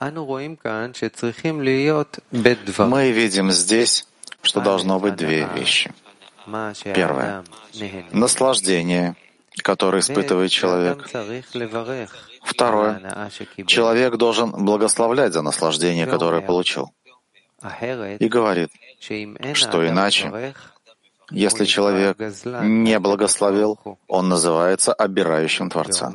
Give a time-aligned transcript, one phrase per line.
[0.00, 0.12] Мы
[3.10, 4.06] видим здесь,
[4.42, 5.92] что должно быть две вещи.
[6.94, 7.44] Первое—
[8.12, 9.16] наслаждение,
[9.56, 11.04] которое испытывает человек.
[12.44, 13.30] Второе—
[13.66, 16.92] человек должен благословлять за наслаждение, которое получил.
[18.20, 18.70] И говорит,
[19.54, 20.54] что иначе,
[21.30, 22.16] если человек
[22.62, 26.12] не благословил, он называется обирающим Творца.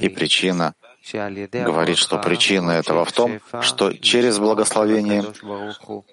[0.00, 0.74] И причина
[1.12, 5.24] говорит, что причина этого в том, что через благословение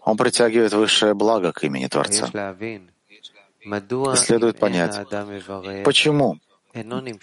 [0.01, 2.27] он притягивает высшее благо к имени Творца.
[4.15, 4.99] Следует понять,
[5.85, 6.39] почему,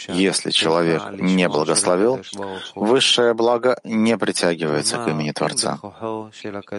[0.09, 2.21] если человек не благословил,
[2.75, 5.79] высшее благо не притягивается к имени Творца.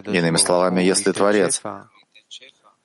[0.06, 1.62] Иными словами, если Творец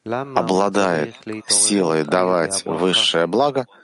[0.05, 1.15] обладает
[1.48, 3.66] силой давать высшее благо—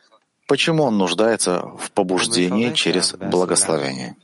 [0.50, 4.16] Почему он нуждается в побуждении через благословение?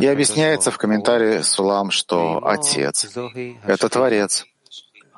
[0.00, 3.04] И объясняется в комментарии Сулам, что Отец—
[3.66, 4.46] это Творец,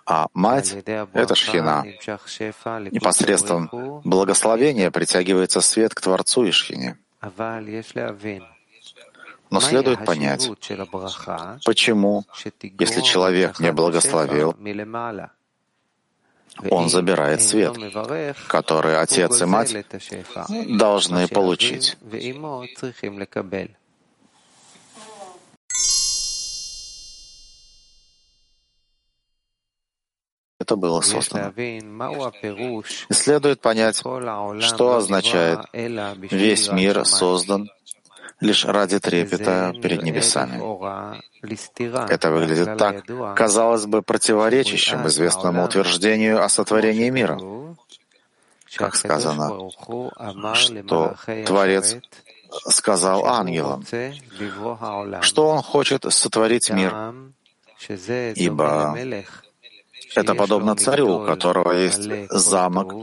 [0.05, 0.73] а Мать—
[1.13, 1.85] это Шхина.
[2.91, 3.71] Непосредством
[4.03, 6.99] благословения притягивается свет к Творцу и Шхине.
[9.51, 10.51] Но следует понять,
[11.65, 12.25] почему,
[12.81, 14.57] если человек не благословил,
[16.71, 17.77] он забирает свет,
[18.49, 19.75] который отец и мать
[20.69, 21.97] должны получить.
[30.69, 31.53] это было создано.
[33.11, 37.71] Следует понять, что означает «весь мир создан
[38.41, 40.59] лишь ради трепета перед небесами».
[42.11, 43.05] Это выглядит так,
[43.37, 47.39] казалось бы, противоречащим известному утверждению о сотворении мира.
[48.77, 49.71] Как сказано,
[50.55, 51.17] что
[51.47, 51.97] Творец
[52.69, 53.85] сказал ангелам,
[55.21, 57.15] что он хочет сотворить мир,
[58.35, 58.97] ибо
[60.15, 62.95] это подобно царю, у которого есть замок,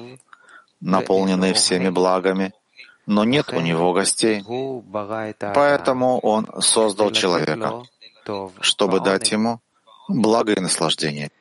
[0.81, 2.53] наполненный всеми благами,
[3.05, 4.43] но нет у него гостей.
[5.53, 7.83] Поэтому он создал человека,
[8.61, 9.59] чтобы дать ему
[10.07, 11.31] благо и наслаждение.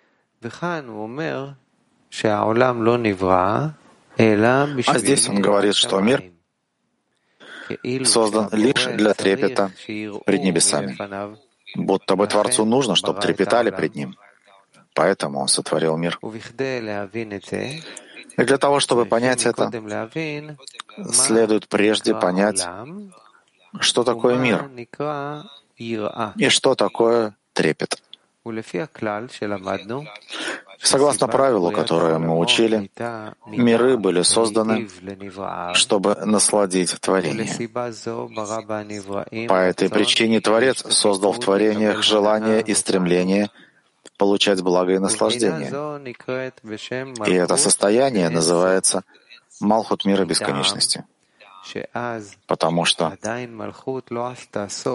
[4.87, 6.23] А здесь он говорит, что мир
[8.05, 9.73] создан лишь для трепета
[10.27, 10.97] пред небесами.
[11.77, 14.17] Будто бы Творцу нужно, чтобы трепетали пред Ним.
[14.95, 16.21] Поэтому Он сотворил мир.
[18.37, 19.71] И для того, чтобы понять это,
[21.11, 22.67] следует прежде понять,
[23.81, 24.69] что такое мир
[26.37, 28.03] и что такое трепет.
[30.81, 32.91] Согласно правилу, которое мы учили,
[33.47, 34.89] миры были созданы,
[35.73, 37.49] чтобы насладить творение.
[39.49, 43.51] По этой причине Творец создал в творениях желание и стремление
[44.17, 45.69] получать благо и наслаждение.
[47.27, 49.03] И это состояние называется
[49.61, 51.05] Малхут мира бесконечности
[52.47, 53.17] потому что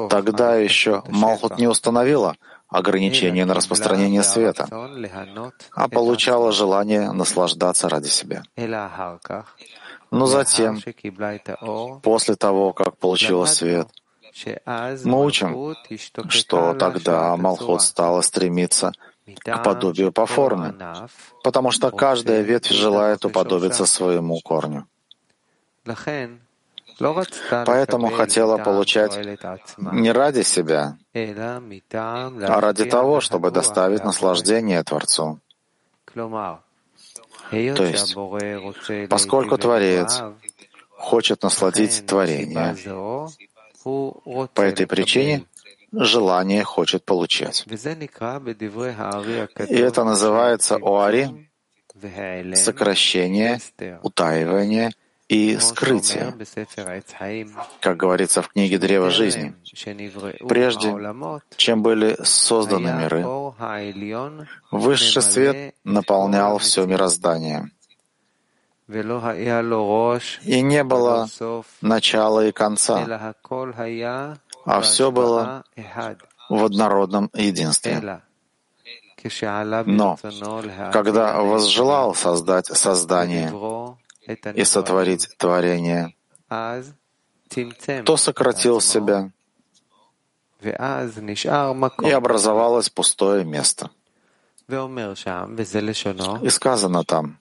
[0.10, 2.36] тогда еще Малхут не установила
[2.68, 4.68] ограничения на распространение света,
[5.72, 8.44] а получала желание наслаждаться ради себя.
[10.12, 10.80] Но затем,
[12.02, 13.88] после того, как получила свет,
[15.04, 15.76] мы учим,
[16.30, 18.92] что тогда Малхут стала стремиться
[19.44, 20.74] к подобию по форме,
[21.44, 24.86] потому что каждая ветвь желает уподобиться своему корню.
[27.66, 29.18] Поэтому хотела получать
[29.78, 35.40] не ради себя, а ради того, чтобы доставить наслаждение Творцу.
[36.14, 38.16] То есть,
[39.10, 40.22] поскольку Творец
[40.98, 42.76] хочет насладить творение,
[43.84, 45.46] по этой причине
[45.92, 47.66] желание хочет получать.
[49.70, 51.50] И это называется оари,
[52.56, 53.60] сокращение,
[54.04, 54.92] утаивание—
[55.30, 56.34] и скрытие,
[57.80, 59.54] как говорится в книге «Древо жизни».
[60.48, 60.92] Прежде,
[61.56, 63.24] чем были созданы миры,
[64.72, 67.70] высший свет наполнял все мироздание.
[68.90, 71.28] И не было
[71.82, 73.34] начала и конца,
[74.66, 75.64] а все было
[76.50, 78.22] в однородном единстве.
[79.86, 80.18] Но
[80.92, 83.54] когда возжелал создать создание
[84.56, 86.16] и сотворить творение,
[86.48, 89.32] то сократил себя,
[90.62, 90.70] и
[92.12, 93.92] образовалось пустое место.
[96.44, 97.38] И сказано там,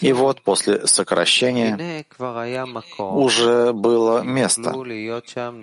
[0.00, 2.04] и вот после сокращения
[2.98, 4.72] уже было место,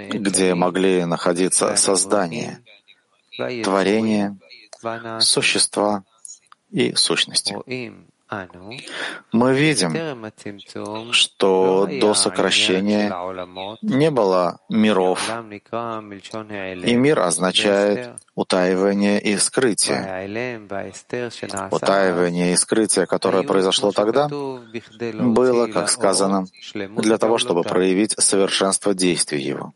[0.10, 2.62] где могли находиться создания,
[3.64, 4.38] творения,
[5.20, 6.04] существа
[6.72, 7.56] и сущности.
[9.32, 9.94] Мы видим,
[11.14, 13.14] что до сокращения
[13.84, 15.30] не было миров,
[16.90, 20.28] и мир означает утаивание и скрытие.
[21.72, 29.42] Утаивание и скрытие, которое произошло тогда, было, как сказано, для того, чтобы проявить совершенство действий
[29.42, 29.74] его.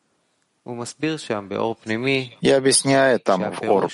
[2.42, 3.90] И объясняет там в Ор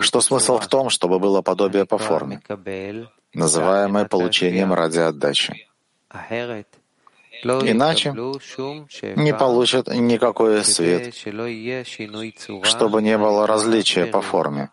[0.00, 2.40] что смысл в том, чтобы было подобие по форме,
[3.34, 5.68] называемое получением ради отдачи.
[7.42, 8.14] Иначе
[9.16, 11.14] не получат никакой свет,
[12.64, 14.70] чтобы не было различия по форме,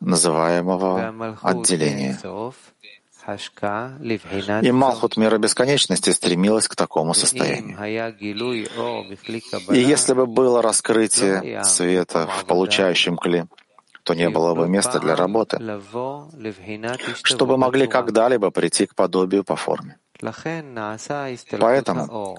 [0.00, 2.18] называемого отделения.
[4.62, 7.76] И Малхут мира бесконечности стремилась к такому состоянию.
[9.74, 13.46] И если бы было раскрытие света в получающем кли,
[14.04, 15.58] то не было бы места для работы,
[17.24, 19.98] чтобы могли когда-либо прийти к подобию по форме.
[21.58, 22.38] Поэтому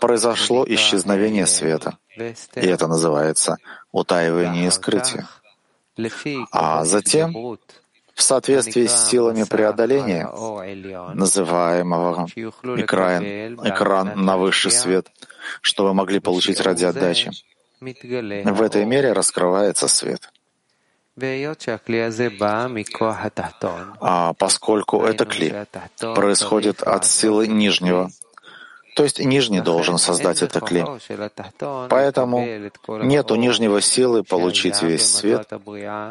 [0.00, 3.58] произошло исчезновение света, и это называется
[3.92, 5.28] утаивание и скрытие.
[6.50, 7.58] А затем
[8.16, 10.26] в соответствии с силами преодоления,
[11.14, 12.26] называемого
[12.80, 15.06] экран, экран на высший свет,
[15.60, 17.30] что вы могли получить ради отдачи.
[17.78, 20.32] В этой мере раскрывается свет.
[24.00, 25.54] А поскольку это кли
[26.00, 28.10] происходит от силы нижнего,
[28.96, 30.82] то есть нижний должен создать это кли.
[31.90, 32.46] Поэтому
[32.88, 35.46] нет у нижнего силы получить весь свет,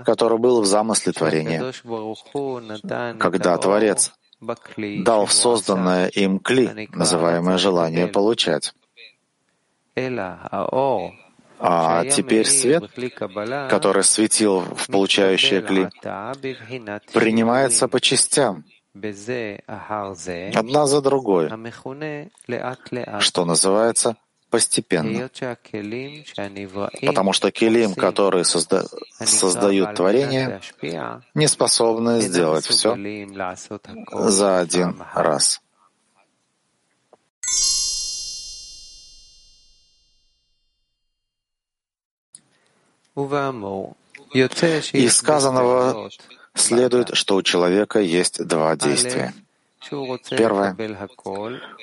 [0.05, 1.73] который был в замысле творения.
[3.19, 4.13] Когда Творец
[5.03, 8.71] дал в созданное им кли, называемое желание получать.
[11.57, 12.83] А теперь свет,
[13.67, 15.89] который светил в получающее кли,
[17.13, 18.63] принимается по частям,
[20.53, 21.49] одна за другой,
[23.19, 24.15] что называется
[24.49, 25.29] постепенно.
[27.05, 28.85] Потому что келим, которые созда...
[29.19, 30.61] создают творение,
[31.33, 32.95] не способны сделать все
[34.11, 35.61] за один раз.
[44.93, 46.09] Из сказанного
[46.55, 49.33] следует, что у человека есть два действия.
[50.31, 50.75] Первое.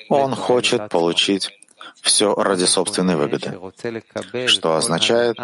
[0.09, 1.51] Он хочет получить
[2.01, 3.57] все ради собственной выгоды,
[4.47, 5.37] что означает,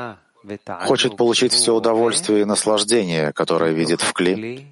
[0.85, 4.67] хочет получить все удовольствие и наслаждение, которое видит в кли,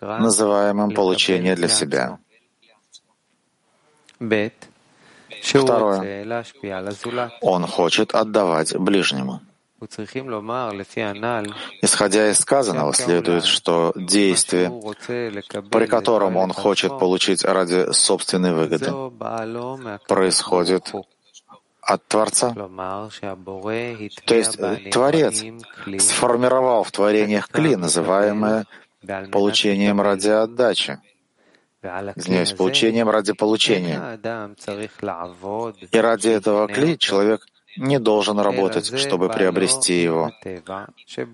[0.00, 2.18] называемом получение для себя.
[5.42, 6.44] Второе.
[7.40, 9.40] Он хочет отдавать ближнему.
[11.82, 14.70] Исходя из сказанного, следует, что действие,
[15.70, 18.92] при котором он хочет получить ради собственной выгоды,
[20.08, 20.92] происходит
[21.80, 22.54] от Творца.
[22.54, 24.58] То есть
[24.92, 25.44] Творец
[25.98, 28.66] сформировал в творениях кли, называемое
[29.32, 31.00] получением ради отдачи.
[32.14, 34.20] Извиняюсь, получением ради получения.
[35.90, 37.44] И ради этого кли человек
[37.76, 40.30] не должен работать, чтобы приобрести его.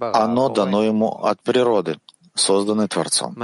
[0.01, 1.99] Оно дано ему от природы,
[2.35, 3.37] созданной Творцом.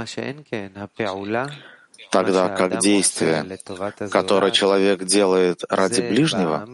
[2.11, 3.57] Тогда как действие,
[4.09, 6.67] которое человек делает ради ближнего,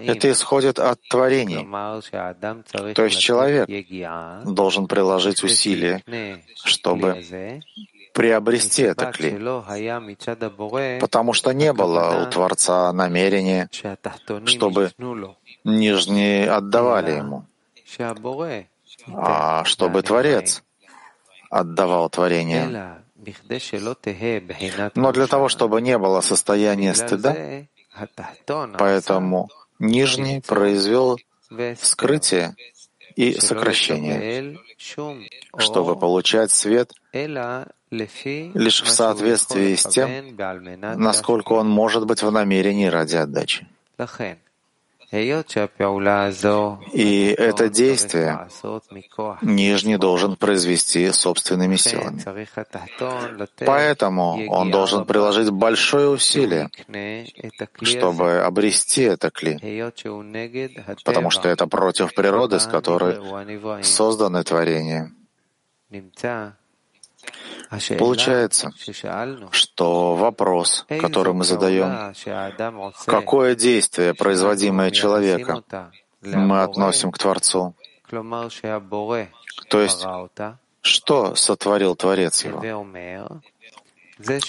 [0.00, 1.66] это исходит от творений.
[2.94, 3.68] То есть человек
[4.44, 6.02] должен приложить усилия,
[6.64, 7.20] чтобы
[8.14, 9.32] приобрести это кли,
[11.00, 13.68] потому что не было у Творца намерения,
[14.46, 14.92] чтобы
[15.64, 17.44] нижние отдавали ему,
[19.12, 20.62] а чтобы Творец
[21.50, 23.02] отдавал творение.
[24.94, 27.66] Но для того, чтобы не было состояния стыда,
[28.78, 31.18] поэтому нижний произвел
[31.80, 32.54] скрытие
[33.16, 34.58] и сокращение,
[35.58, 36.92] чтобы получать свет
[37.92, 40.36] лишь в соответствии с тем,
[40.96, 43.66] насколько он может быть в намерении ради отдачи.
[46.92, 48.48] И это действие
[49.42, 52.22] нижний должен произвести собственными силами.
[53.64, 56.70] Поэтому он должен приложить большое усилие,
[57.82, 59.58] чтобы обрести это кли,
[61.04, 65.12] потому что это против природы, с которой созданы творения.
[67.98, 68.70] Получается,
[69.50, 72.14] что вопрос, который мы задаем,
[73.06, 75.64] какое действие, производимое человеком,
[76.22, 77.74] мы относим к Творцу?
[79.68, 80.06] То есть,
[80.82, 82.62] что сотворил Творец его?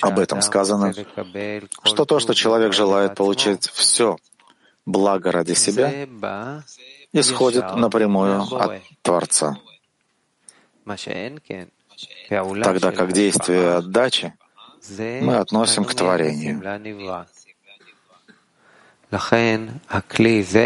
[0.01, 0.93] Об этом сказано,
[1.83, 4.17] что то, что человек желает получить все
[4.85, 6.07] благо ради себя,
[7.11, 9.57] исходит напрямую от Творца
[12.63, 14.33] тогда как действие отдачи
[15.21, 16.61] мы относим к творению.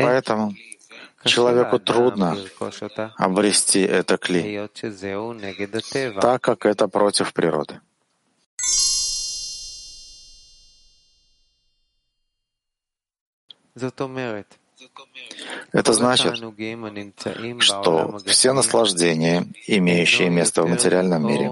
[0.05, 0.53] Поэтому
[1.25, 2.37] человеку трудно
[3.17, 4.69] обрести это кли,
[6.21, 7.79] так как это против природы.
[15.71, 16.35] Это значит,
[17.59, 21.51] что все наслаждения, имеющие место в материальном мире,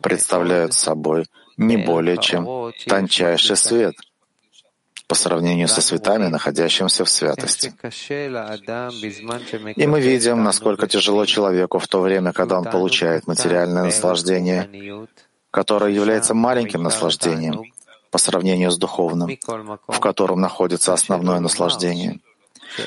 [0.00, 3.94] представляют собой не более чем тончайший свет
[5.06, 7.72] по сравнению со светами, находящимися в святости.
[9.76, 15.06] И мы видим, насколько тяжело человеку в то время, когда он получает материальное наслаждение,
[15.50, 17.62] которое является маленьким наслаждением
[18.10, 19.30] по сравнению с духовным,
[19.88, 22.20] в котором находится основное наслаждение.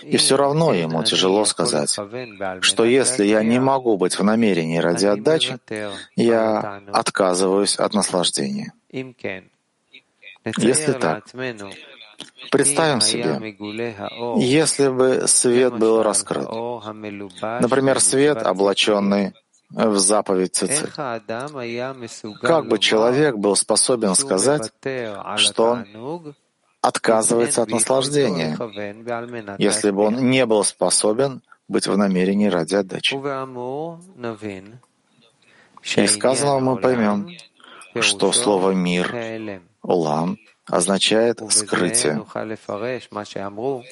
[0.01, 1.95] И все равно ему тяжело сказать,
[2.61, 5.57] что если я не могу быть в намерении ради отдачи,
[6.15, 8.73] я отказываюсь от наслаждения.
[10.57, 11.25] Если так,
[12.51, 13.55] представим себе,
[14.37, 19.33] если бы свет был раскрыт, например, свет, облаченный
[19.69, 20.91] в заповедь Цицит.
[20.93, 24.71] Как бы человек был способен сказать,
[25.37, 26.35] что он
[26.81, 28.57] отказывается от наслаждения,
[29.57, 33.15] если бы он не был способен быть в намерении ради отдачи.
[35.95, 37.29] Из сказанного мы поймем,
[38.01, 42.25] что слово «мир», «улам» означает «скрытие».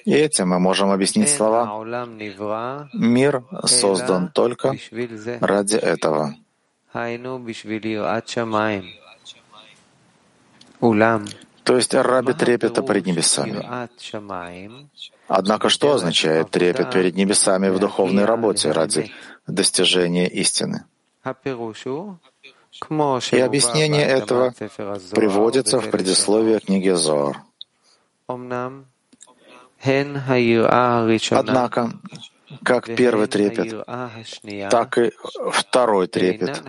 [0.05, 1.83] И этим мы можем объяснить слова
[2.93, 4.73] «мир создан только
[5.41, 6.35] ради этого».
[11.67, 13.59] То есть раби трепета перед небесами.
[15.27, 19.11] Однако что означает трепет перед небесами в духовной работе ради
[19.47, 20.85] достижения истины?
[23.31, 24.53] И объяснение этого
[25.11, 27.37] приводится в предисловии книги Зор.
[31.31, 31.91] Однако
[32.63, 33.85] как первый трепет,
[34.69, 35.11] так и
[35.51, 36.63] второй трепет.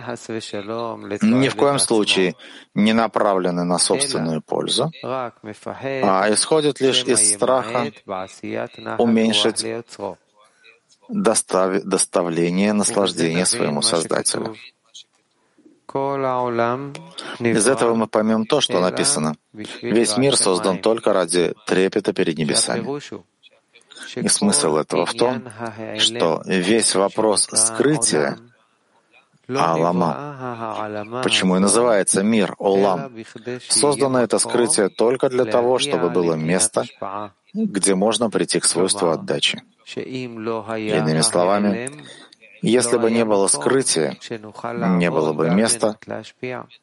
[1.21, 2.35] Ни в коем случае
[2.73, 7.91] не направлены на собственную пользу, а исходят лишь из страха
[8.97, 9.65] уменьшить
[11.09, 11.83] достав...
[11.83, 14.55] доставление наслаждения своему Создателю.
[17.39, 19.35] Из этого мы поймем то, что написано.
[19.81, 22.85] Весь мир создан только ради трепета перед небесами.
[24.15, 25.43] И смысл этого в том,
[25.97, 28.37] что весь вопрос скрытия
[29.47, 31.21] Алама.
[31.23, 33.11] Почему и называется мир Олам?
[33.67, 36.85] Создано это скрытие только для того, чтобы было место,
[37.53, 39.61] где можно прийти к свойству отдачи.
[39.95, 41.89] Иными словами,
[42.61, 44.17] если бы не было скрытия,
[44.97, 45.97] не было бы места,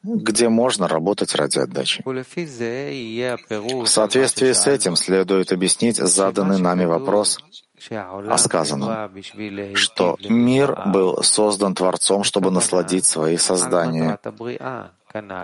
[0.03, 2.03] где можно работать ради отдачи.
[2.05, 7.39] В соответствии с этим следует объяснить заданный нами вопрос
[7.91, 9.11] о сказанном,
[9.75, 14.19] что мир был создан Творцом, чтобы насладить свои создания,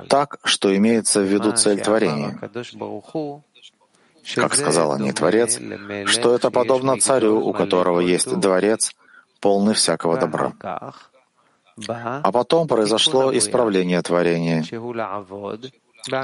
[0.10, 2.40] так, что имеется в виду цель творения.
[4.36, 5.60] Как сказал о Творец,
[6.06, 8.94] что это подобно царю, у которого есть дворец—
[9.44, 10.54] полный всякого добра.
[12.28, 14.64] А потом произошло исправление творения,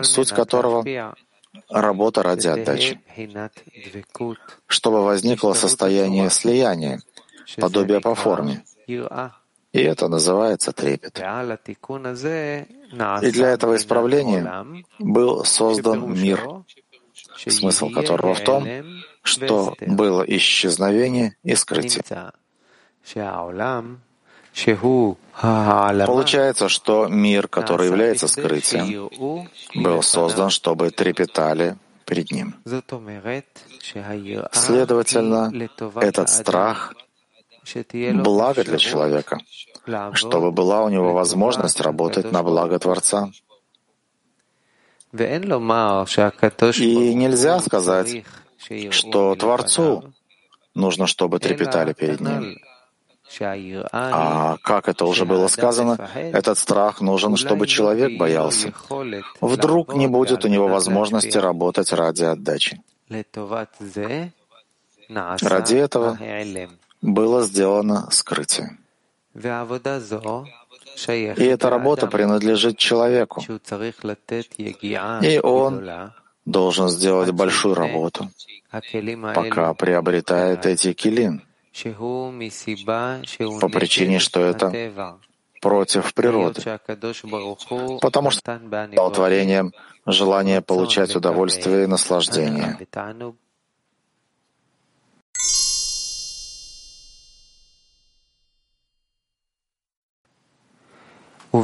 [0.03, 0.85] суть которого—
[1.69, 3.01] работа ради отдачи,
[4.67, 7.01] чтобы возникло состояние слияния,
[7.57, 8.63] подобие по форме.
[8.88, 11.19] И это называется трепет.
[13.21, 14.43] И для этого исправления
[14.99, 16.39] был создан мир,
[17.35, 18.67] смысл которого в том,
[19.23, 22.03] что было исчезновение и скрытие.
[26.06, 29.10] Получается, что мир, который является скрытием,
[29.75, 32.56] был создан, чтобы трепетали пред Ним.
[34.51, 35.51] Следовательно,
[36.01, 36.94] этот страх—
[38.13, 39.39] благо для человека,
[40.13, 43.30] чтобы была у него возможность работать на благо Творца.
[45.13, 45.18] И
[47.16, 48.24] нельзя сказать,
[48.92, 50.13] что Творцу
[50.75, 52.58] нужно, чтобы трепетали перед Ним.
[53.91, 58.74] А как это уже было сказано, этот страх нужен, чтобы человек боялся.
[59.41, 62.81] Вдруг не будет у него возможности работать ради отдачи.
[65.41, 66.17] Ради этого
[67.01, 68.77] было сделано скрытие.
[71.38, 73.41] И эта работа принадлежит человеку.
[75.21, 76.12] И он
[76.45, 78.29] должен сделать большую работу,
[79.36, 81.43] пока приобретает эти килин,
[83.59, 85.19] по причине, что это
[85.62, 86.62] против природы,
[88.01, 88.59] потому что
[88.91, 89.74] дал творением
[90.05, 92.77] желание получать удовольствие и наслаждение.
[101.51, 101.55] И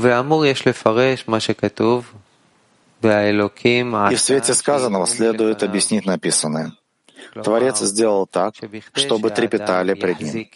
[4.16, 6.72] в свете сказанного следует объяснить написанное.
[7.34, 8.54] Творец сделал так,
[8.94, 10.48] чтобы трепетали пред ним.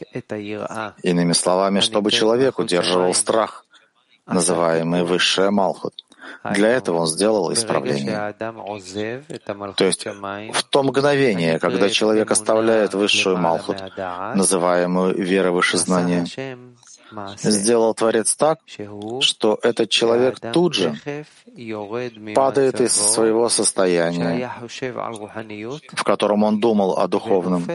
[1.04, 3.66] Иными словами, чтобы человек удерживал страх,
[4.26, 5.94] называемый высшая Малхут.
[6.44, 8.34] Для этого он сделал исправление.
[9.76, 16.26] То есть в то мгновение, когда человек оставляет высшую Малхут, называемую верой выше знания,
[17.38, 18.60] сделал Творец так,
[19.22, 20.96] что этот человек тут же
[22.36, 24.52] падает из своего состояния,
[25.94, 27.66] в котором он думал о духовном,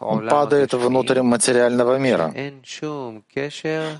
[0.00, 2.32] он падает внутрь материального мира,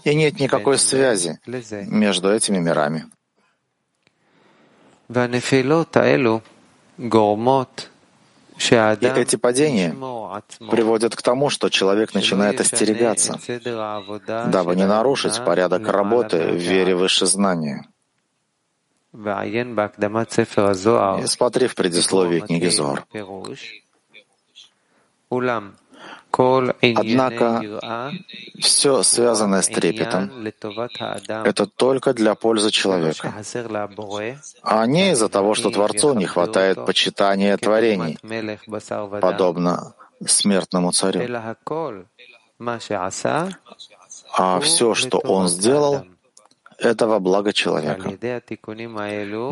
[0.05, 3.05] и нет никакой связи между этими мирами.
[8.59, 9.95] И эти падения
[10.71, 13.39] приводят к тому, что человек начинает остерегаться,
[14.51, 17.87] дабы не нарушить порядок работы в вере выше знания.
[19.15, 19.65] И
[21.27, 23.07] смотри в предисловии книги Зор.
[26.39, 27.63] Однако
[28.61, 30.31] все связанное с трепетом—
[31.45, 33.35] это только для пользы человека,
[34.63, 38.19] а не из-за того, что Творцу не хватает почитания творений,
[39.21, 41.23] подобно смертному царю.
[44.33, 46.05] А все, что он сделал,
[46.79, 48.09] это во благо человека.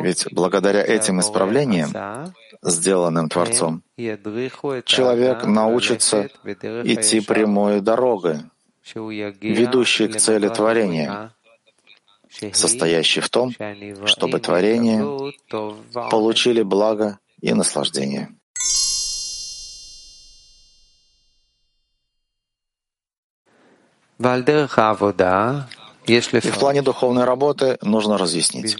[0.03, 1.93] Ведь благодаря этим исправлениям,
[2.62, 3.83] сделанным Творцом,
[4.85, 6.29] человек научится
[6.85, 8.39] идти прямой дорогой,
[8.95, 11.33] ведущей к цели творения,
[12.53, 13.53] состоящей в том,
[14.05, 15.05] чтобы творения
[16.11, 18.31] получили благо и наслаждение.
[26.07, 28.77] И в плане духовной работы нужно разъяснить,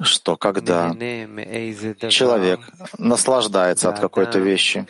[0.00, 0.92] что когда
[2.10, 2.60] человек
[2.98, 4.86] наслаждается от какой-то вещи,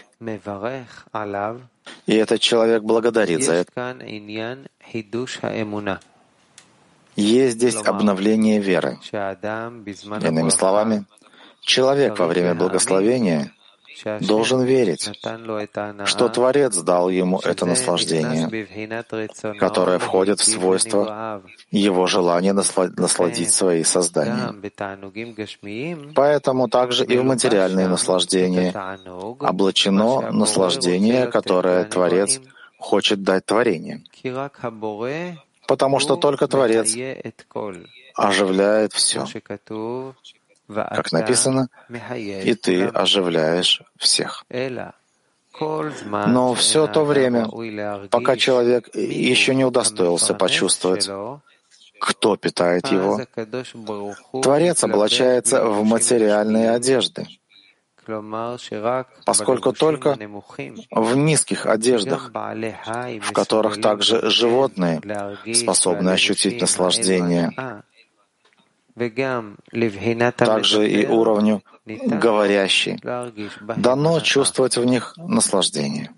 [2.06, 3.96] и этот человек благодарит за это,
[7.16, 8.98] есть здесь обновление веры.
[9.12, 11.04] Иными словами,
[11.60, 13.52] человек во время благословения
[14.20, 15.10] должен верить,
[16.04, 18.48] что Творец дал ему это наслаждение,
[19.58, 24.54] которое входит в свойство его желания насладить свои создания.
[26.14, 28.72] Поэтому также и в материальные наслаждения
[29.40, 32.40] облачено наслаждение, которое Творец
[32.78, 34.02] хочет дать творению.
[35.66, 36.94] Потому что только Творец
[38.14, 39.24] оживляет все
[40.68, 41.68] как написано,
[42.18, 44.44] и ты оживляешь всех.
[45.60, 47.48] Но все то время,
[48.10, 51.08] пока человек еще не удостоился почувствовать,
[52.00, 53.20] кто питает его,
[54.42, 57.26] Творец облачается в материальные одежды,
[59.24, 60.18] поскольку только
[60.90, 65.00] в низких одеждах, в которых также животные
[65.54, 67.52] способны ощутить наслаждение,
[68.96, 72.98] также и уровню говорящий,
[73.76, 76.10] дано чувствовать в них наслаждение.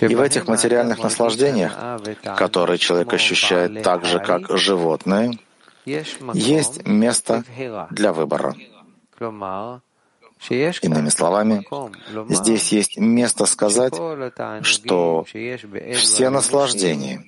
[0.00, 1.76] И в этих материальных наслаждениях,
[2.36, 5.38] которые человек ощущает так же, как животные,
[5.84, 7.44] есть место
[7.90, 8.54] для выбора.
[10.48, 11.66] Иными словами,
[12.32, 13.92] здесь есть место сказать,
[14.62, 17.24] что все наслаждения,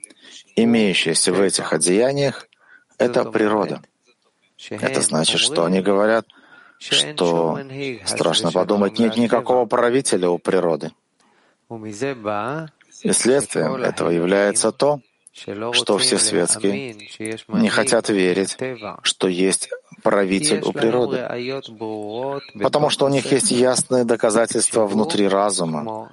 [0.56, 2.48] имеющаяся в этих одеяниях,—
[2.98, 3.82] это природа.
[4.70, 6.26] Это значит, что они говорят,
[6.78, 7.58] что
[8.04, 10.92] страшно подумать, нет никакого правителя у природы.
[11.68, 15.00] И следствием этого является то,
[15.32, 16.94] что все светские
[17.48, 18.58] не хотят верить,
[19.02, 19.70] что есть
[20.02, 21.26] правитель у природы,
[22.60, 26.12] потому что у них есть ясные доказательства внутри разума,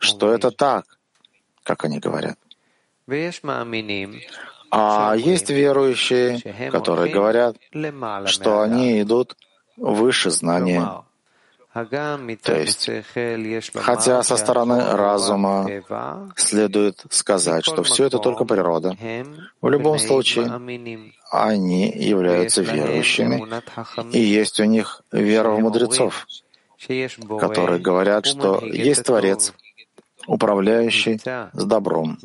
[0.00, 0.86] что это так,
[1.62, 2.38] как они говорят.
[4.70, 7.56] А есть верующие, которые говорят,
[8.26, 9.36] что они идут
[9.76, 11.02] выше знания.
[12.42, 12.90] То есть,
[13.74, 15.68] хотя со стороны разума
[16.34, 18.96] следует сказать, что все это только природа,
[19.60, 20.50] в любом случае
[21.30, 23.46] они являются верующими,
[24.10, 26.26] и есть у них вера в мудрецов,
[27.38, 29.52] которые говорят, что есть Творец,
[30.26, 31.20] управляющий
[31.52, 32.18] с добром.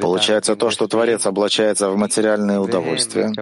[0.00, 3.32] Получается то, что Творец облачается в материальные удовольствия,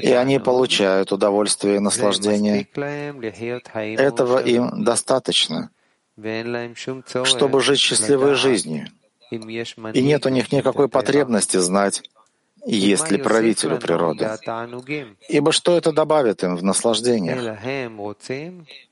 [0.00, 2.66] и они получают удовольствие и наслаждение.
[3.96, 5.70] Этого им достаточно,
[7.24, 8.88] чтобы жить счастливой жизнью.
[9.30, 12.02] И нет у них никакой потребности знать,
[12.66, 14.30] есть ли правителю природы.
[15.28, 17.58] Ибо что это добавит им в наслаждение?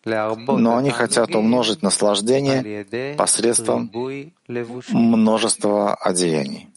[0.05, 3.91] Но они хотят умножить наслаждение посредством
[4.89, 6.69] множества одеяний.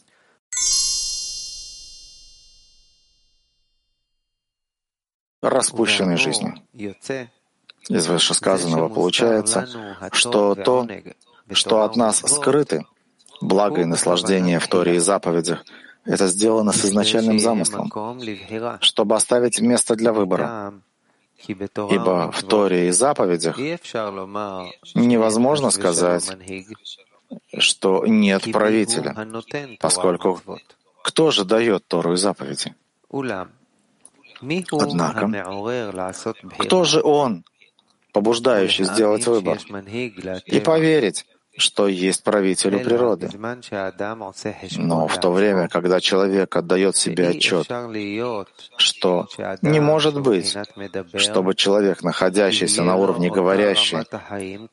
[5.40, 6.54] Распущенной жизнью.
[7.88, 9.68] Из вышесказанного получается,
[10.12, 10.86] что то,
[11.50, 12.86] что от нас скрыты,
[13.40, 15.64] благо и наслаждение в Торе и заповедях—
[16.04, 17.90] это сделано с изначальным замыслом,
[18.80, 20.74] чтобы оставить место для выбора.
[21.46, 23.58] Ибо в Торе и заповедях
[24.94, 26.30] невозможно сказать,
[27.58, 29.16] что нет правителя,
[29.80, 30.40] поскольку
[31.02, 32.74] кто же дает Тору и заповеди?
[34.72, 35.30] Однако,
[36.58, 37.44] кто же он,
[38.12, 39.58] побуждающий сделать выбор
[40.46, 43.30] и поверить, что есть правителю природы.
[44.76, 47.68] Но в то время, когда человек отдает себе отчет,
[48.76, 49.28] что
[49.60, 50.56] не может быть,
[51.14, 53.98] чтобы человек, находящийся на уровне говорящий,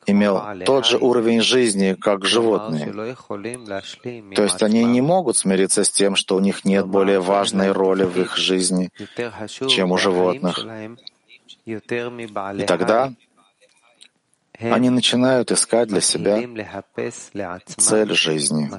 [0.06, 3.14] имел тот же уровень жизни, как животные.
[4.34, 8.04] То есть они не могут смириться с тем, что у них нет более важной роли
[8.04, 8.90] в их жизни,
[9.68, 10.64] чем у животных.
[11.66, 13.12] И тогда
[14.60, 16.38] они начинают искать для себя
[17.76, 18.70] цель жизни.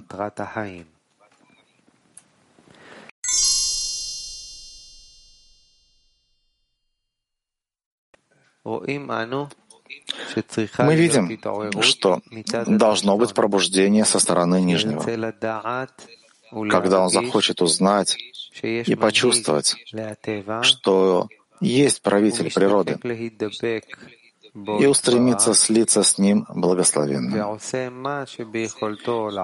[8.63, 9.47] Мы
[10.95, 12.21] видим, что
[12.67, 15.01] должно быть пробуждение со стороны Нижнего.
[16.69, 18.17] Когда он захочет узнать
[18.61, 19.75] и почувствовать,
[20.61, 21.27] что
[21.59, 22.97] есть правитель природы,
[24.53, 27.57] и устремится слиться с Ним благословенным.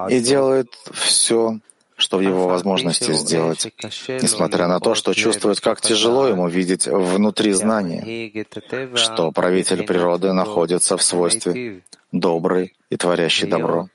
[0.10, 1.60] И делает все,
[1.96, 3.74] что в его возможности сделать,
[4.08, 8.46] несмотря на то, что чувствует, как тяжело ему видеть внутри знания,
[8.96, 13.90] что правитель природы находится в свойстве добрый и творящий добро.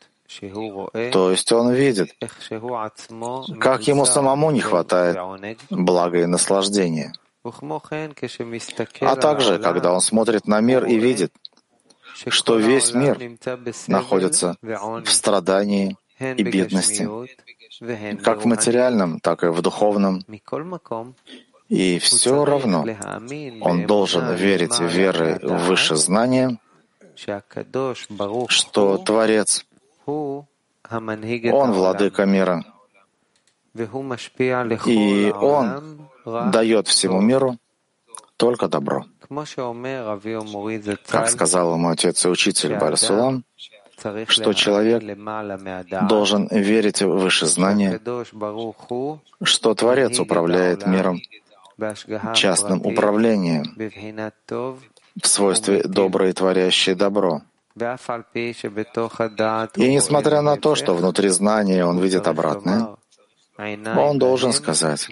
[1.12, 2.14] То есть он видит,
[3.60, 5.16] как ему самому не хватает
[5.70, 7.12] блага и наслаждения.
[7.44, 11.32] А также, когда он смотрит на мир и видит,
[12.28, 13.18] что весь мир
[13.88, 17.08] находится в страдании и бедности,
[18.22, 20.24] как в материальном, так и в духовном.
[21.68, 22.84] И все равно
[23.60, 26.58] он должен верить верой в высшее знание,
[28.48, 29.66] что Творец,
[30.06, 30.46] Он
[31.72, 32.64] владыка мира,
[34.86, 37.58] и Он дает всему миру
[38.36, 39.04] только добро.
[41.08, 43.44] Как сказал ему отец и учитель Барсулам,
[44.26, 45.02] что человек
[46.08, 48.00] должен верить в выше знания,
[49.42, 51.20] что Творец управляет миром
[52.34, 53.64] частным управлением
[55.20, 57.42] в свойстве доброе творящее добро.
[59.76, 62.96] И несмотря на то, что внутри знания он видит обратное,
[63.96, 65.08] он должен сказать,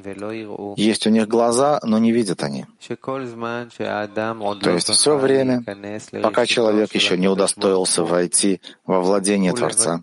[0.77, 2.67] есть у них глаза, но не видят они.
[2.89, 5.65] То есть все время,
[6.23, 10.01] пока человек еще не удостоился войти во владение Творца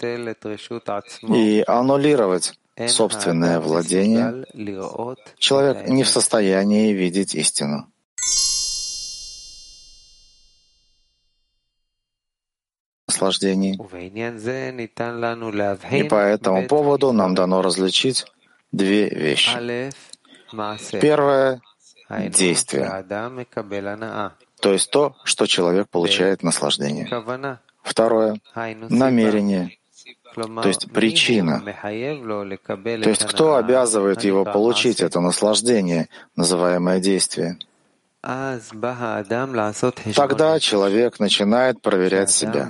[1.28, 2.54] и аннулировать
[2.88, 4.46] собственное владение,
[5.38, 7.88] человек не в состоянии видеть истину.
[13.18, 13.74] наслаждений.
[15.92, 18.26] И по этому поводу нам дано различить
[18.72, 19.52] две вещи.
[21.00, 21.62] Первое—
[22.30, 23.06] действие,
[24.62, 27.08] то есть то, что человек получает наслаждение.
[27.84, 28.40] Второе—
[28.90, 29.78] намерение,
[30.36, 31.64] то есть причина.
[33.04, 37.58] То есть кто обязывает его получить это наслаждение, называемое действие?
[40.16, 42.70] Тогда человек начинает проверять себя.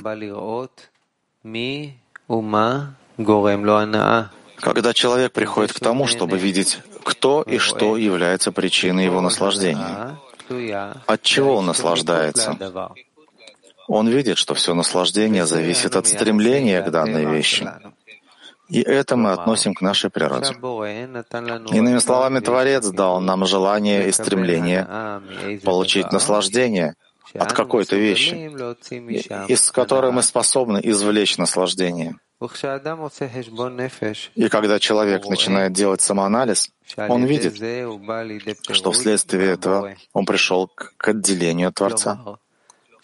[4.59, 10.17] Когда человек приходит к тому, чтобы видеть, кто и что является причиной его наслаждения,
[11.05, 12.57] от чего он наслаждается,
[13.87, 17.71] он видит, что все наслаждение зависит от стремления к данной вещи.
[18.69, 20.53] И это мы относим к нашей природе.
[21.73, 25.21] Иными словами, Творец дал нам желание и стремление
[25.63, 26.95] получить наслаждение
[27.33, 28.51] от какой-то вещи,
[29.47, 32.15] из которой мы способны извлечь наслаждение.
[34.35, 37.55] И когда человек начинает делать самоанализ, он видит,
[38.69, 42.37] что вследствие этого он пришел к отделению от Творца.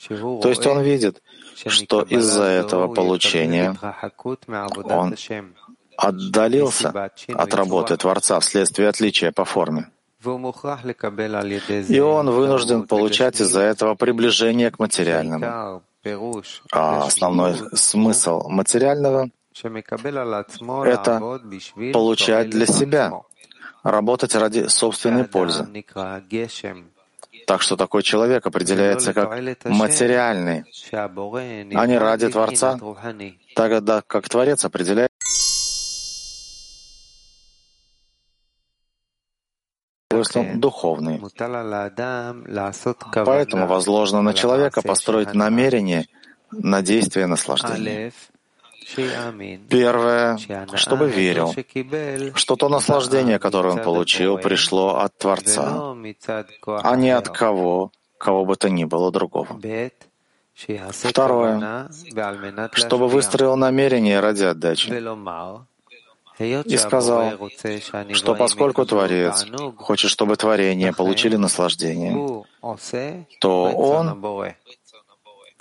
[0.07, 1.23] То есть он видит,
[1.55, 3.75] что из-за этого получения
[4.75, 5.15] он
[5.97, 9.89] отдалился от работы Творца вследствие отличия по форме.
[11.89, 15.81] И он вынужден получать из-за этого приближение к материальному.
[16.71, 19.29] А основной смысл материального—
[20.85, 21.21] это
[21.93, 23.21] получать для себя,
[23.83, 25.67] работать ради собственной пользы.
[27.45, 29.29] Так что такой человек определяется как
[29.65, 32.79] материальный, а не ради Творца,
[33.55, 35.11] тогда как Творец определяет
[40.55, 41.21] духовный.
[43.25, 46.07] Поэтому возложено на человека построить намерение
[46.51, 48.11] на действие наслаждения.
[49.69, 50.37] Первое,
[50.75, 51.53] чтобы верил,
[52.35, 55.95] что то наслаждение, которое он получил, пришло от Творца,
[56.65, 59.59] а не от кого, кого бы то ни было другого.
[60.55, 61.89] Второе,
[62.73, 64.91] чтобы выстроил намерение ради отдачи
[66.39, 67.33] и сказал,
[68.13, 69.45] что поскольку Творец
[69.77, 72.43] хочет, чтобы творения получили наслаждение,
[73.39, 74.55] то он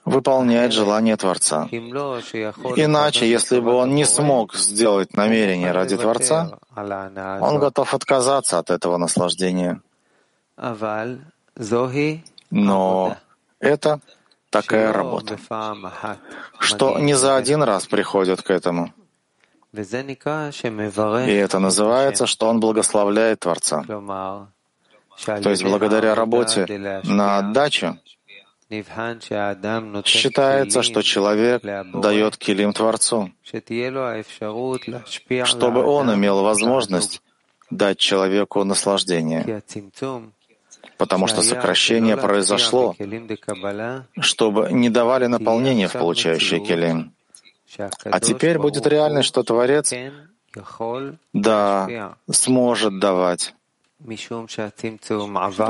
[0.05, 1.69] выполняет желание Творца.
[1.71, 8.97] Иначе, если бы он не смог сделать намерение ради Творца, он готов отказаться от этого
[8.97, 9.81] наслаждения.
[12.51, 13.17] Но
[13.61, 14.01] это
[14.51, 15.39] такая работа,
[16.59, 18.93] что не за один раз приходят к этому.
[19.73, 23.83] И это называется, что он благословляет Творца.
[23.85, 26.67] То есть благодаря работе
[27.05, 27.99] на отдачу
[30.05, 33.31] Считается, что человек дает килим Творцу,
[35.45, 37.21] чтобы он имел возможность
[37.71, 39.63] дать человеку наслаждение,
[40.97, 42.95] потому что сокращение произошло,
[44.21, 47.13] чтобы не давали наполнение в получающий килим.
[48.05, 49.93] А теперь будет реальность, что Творец,
[51.33, 53.55] да, сможет давать,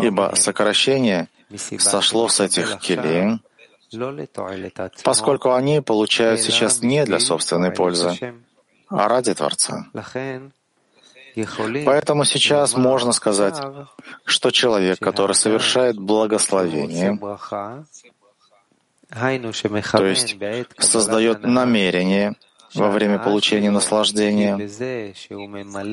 [0.03, 1.29] ибо сокращение—
[1.79, 3.41] сошло с этих келим,
[5.05, 8.35] поскольку они получают сейчас не для собственной пользы,
[8.89, 9.87] а ради Творца.
[11.87, 13.59] Поэтому сейчас можно сказать,
[14.25, 17.19] что человек, который совершает благословение,
[19.13, 20.37] то есть
[20.79, 22.35] создает намерение
[22.75, 24.57] во время получения наслаждения,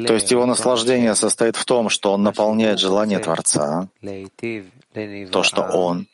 [0.07, 3.89] то есть его наслаждение состоит в том, что он наполняет желание Творца,
[5.31, 6.07] то, что Он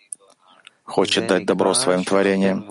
[0.83, 2.65] хочет дать добро своим творениям.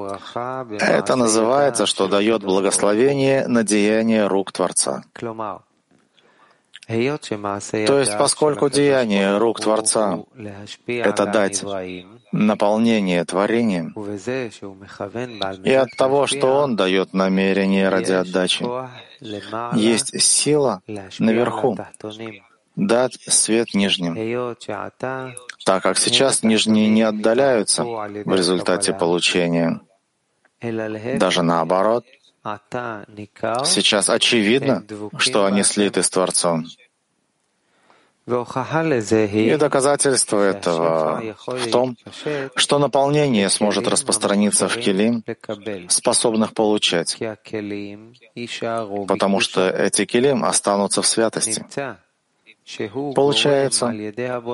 [0.80, 5.04] Это называется, что дает благословение на деяние рук Творца.
[6.86, 10.18] То есть, поскольку деяние рук Творца—
[10.86, 11.64] это дать
[12.34, 13.94] наполнение творением,
[15.64, 18.64] и от того, что Он дает намерение ради отдачи,
[19.76, 20.82] есть сила
[21.18, 21.78] наверху,
[22.76, 24.14] дать свет нижним,
[25.64, 29.80] так как сейчас нижние не отдаляются в результате получения.
[30.60, 32.04] Даже наоборот,
[33.64, 34.84] сейчас очевидно,
[35.18, 36.66] что они слиты с Творцом.
[38.26, 41.96] И доказательство этого в том,
[42.56, 45.22] что наполнение сможет распространиться в келим,
[45.88, 47.18] способных получать,
[49.08, 51.66] потому что эти келим останутся в святости.
[53.14, 53.92] Получается,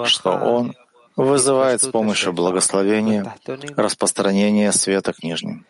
[0.06, 0.74] что он
[1.14, 3.36] вызывает с помощью благословения
[3.76, 5.64] распространение света к нижним.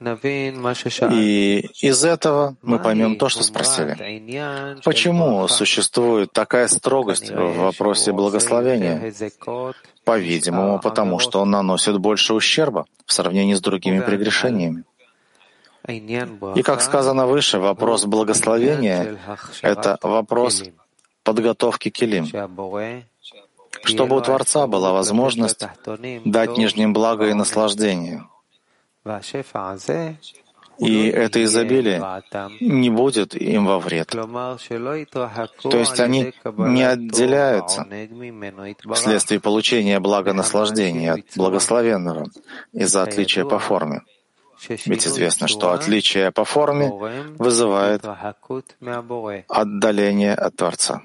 [0.00, 4.80] И из этого мы поймем то, что спросили.
[4.82, 9.12] Почему существует такая строгость в вопросе благословения?
[10.04, 14.84] По-видимому, потому что он наносит больше ущерба в сравнении с другими прегрешениями.
[15.86, 19.18] И как сказано выше, вопрос благословения—
[19.62, 20.64] это вопрос
[21.22, 22.26] подготовки килим,
[23.84, 25.62] чтобы у Творца была возможность
[26.24, 28.24] дать нижним благо и наслаждение.
[30.78, 32.00] И это изобилие
[32.60, 34.08] не будет им во вред.
[34.08, 37.86] То есть они не отделяются
[38.94, 42.28] вследствие получения блага наслаждения от благословенного
[42.72, 44.02] из-за отличия по форме.
[44.68, 46.90] Ведь известно, что отличие по форме
[47.38, 48.02] вызывает
[49.48, 51.02] отдаление от Творца.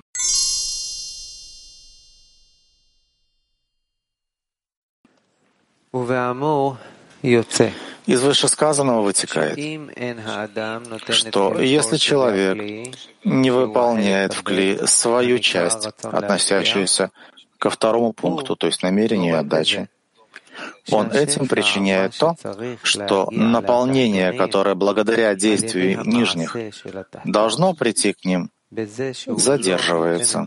[8.05, 9.57] Из вышесказанного вытекает,
[11.09, 17.09] что если человек не выполняет в кли свою часть, относящуюся
[17.57, 19.89] ко второму пункту, то есть намерению и отдаче,
[20.91, 22.35] он этим причиняет то,
[22.83, 26.55] что наполнение, которое благодаря действию нижних
[27.23, 30.45] должно прийти к ним, задерживается.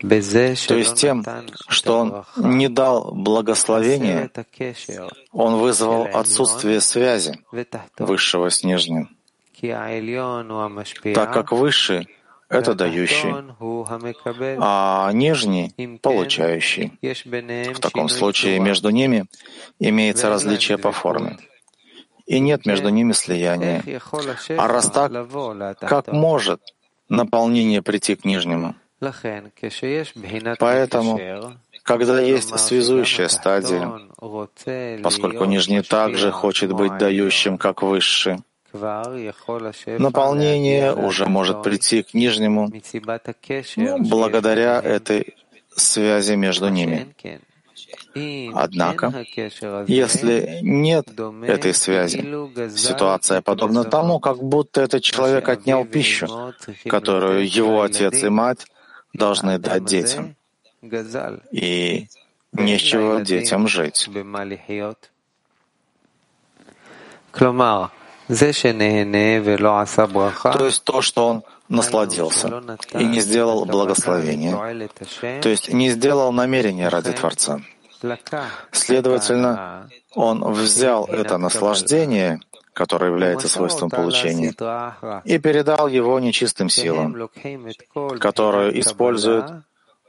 [0.00, 1.24] То есть тем,
[1.68, 4.30] что он не дал благословения,
[5.32, 7.38] он вызвал отсутствие связи
[7.98, 9.10] высшего с нижним,
[11.14, 12.08] так как высший—
[12.48, 13.34] это дающий,
[14.58, 16.92] а нижний— получающий.
[17.74, 19.26] В таком случае между ними
[19.78, 21.38] имеется различие по форме
[22.30, 23.82] и нет между ними слияния.
[24.56, 25.10] А раз так,
[25.80, 26.60] как может
[27.08, 28.76] наполнение прийти к нижнему?
[30.58, 31.20] Поэтому,
[31.82, 33.90] когда есть связующая стадия,
[35.02, 38.36] поскольку нижний также хочет быть дающим, как высший,
[39.98, 42.70] наполнение уже может прийти к нижнему
[43.98, 45.34] благодаря этой
[45.74, 47.08] связи между ними.
[48.54, 49.24] Однако,
[49.86, 51.08] если нет
[51.42, 52.18] этой связи,
[52.76, 56.52] ситуация подобна тому, как будто этот человек отнял пищу,
[56.86, 58.66] которую его отец и мать
[59.12, 60.36] должны дать детям.
[61.52, 62.08] И
[62.52, 64.08] не с чего детям жить.
[70.52, 74.88] То есть то, что он насладился и не сделал благословения,
[75.40, 77.60] то есть не сделал намерения ради Творца.
[78.72, 82.40] Следовательно, он взял это наслаждение
[82.72, 84.54] которое является свойством получения,
[85.24, 87.28] и передал его нечистым силам,
[88.18, 89.64] которые используют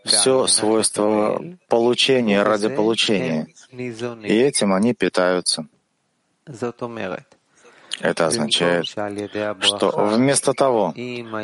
[0.06, 5.68] все свойства получения ради получения, и этим они питаются.
[8.00, 10.94] Это означает, что вместо того,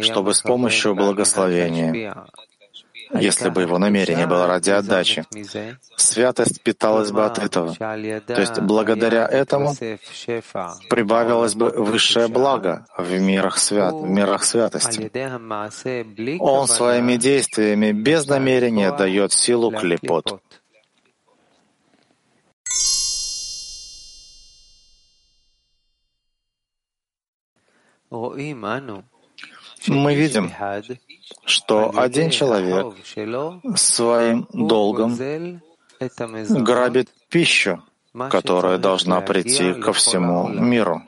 [0.02, 2.26] чтобы с помощью благословения
[3.14, 5.26] если бы его намерение было ради отдачи.
[5.96, 7.74] Святость питалась бы от этого.
[7.76, 9.74] То есть благодаря этому
[10.90, 15.12] прибавилось бы высшее благо в мирах, свят, в мирах святости.
[16.40, 20.42] Он своими действиями без намерения дает силу клепот.
[29.88, 30.52] Мы видим,
[31.46, 32.94] что один человек
[33.76, 35.18] своим долгом
[36.50, 37.82] грабит пищу,
[38.30, 41.02] которая должна прийти ко всему миру.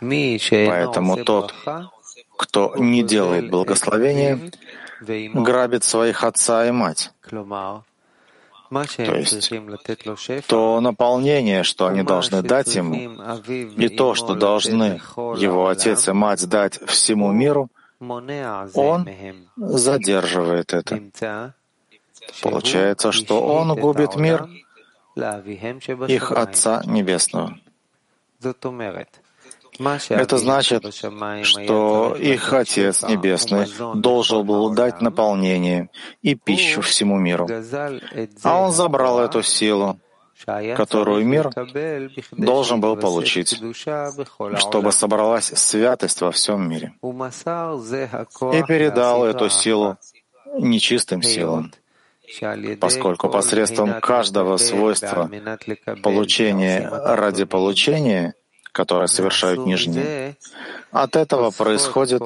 [0.00, 1.54] Поэтому тот,
[2.36, 4.38] кто не делает благословения,
[5.00, 7.12] грабит своих отца и мать.
[8.96, 9.52] То есть
[10.46, 12.94] то наполнение, что они должны дать ему,
[13.76, 15.00] и то, что должны
[15.36, 17.68] его отец и мать дать всему миру,
[18.74, 19.08] он
[19.56, 21.00] задерживает это.
[22.42, 24.48] Получается, что он губит мир
[26.08, 27.58] их Отца Небесного.
[30.08, 30.94] Это значит,
[31.44, 35.88] что их Отец Небесный должен был дать наполнение
[36.20, 37.48] и пищу всему миру.
[38.42, 39.98] А Он забрал эту силу,
[40.76, 41.50] которую мир
[42.32, 43.60] должен был получить,
[44.56, 49.96] чтобы собралась святость во всем мире, и передал эту силу
[50.58, 51.72] нечистым силам,
[52.80, 55.30] поскольку посредством каждого свойства
[56.02, 58.34] получения ради получения
[58.72, 60.36] которые совершают нижние.
[60.90, 62.22] От этого происходят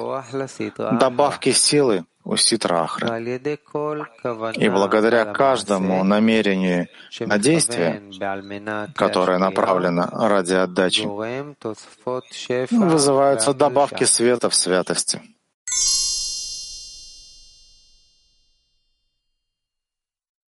[0.75, 3.07] добавки силы у ситрахры.
[4.55, 6.87] И благодаря каждому намерению
[7.19, 8.01] на действие,
[8.95, 11.07] которое направлено ради отдачи,
[12.71, 15.21] вызываются добавки света в святости.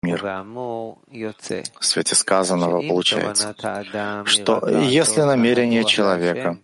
[0.02, 0.20] мир.
[0.20, 3.54] В свете сказанного получается,
[4.24, 6.58] что если намерение человека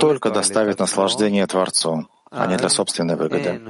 [0.00, 3.60] только доставит наслаждение Творцу, а не для собственной выгоды,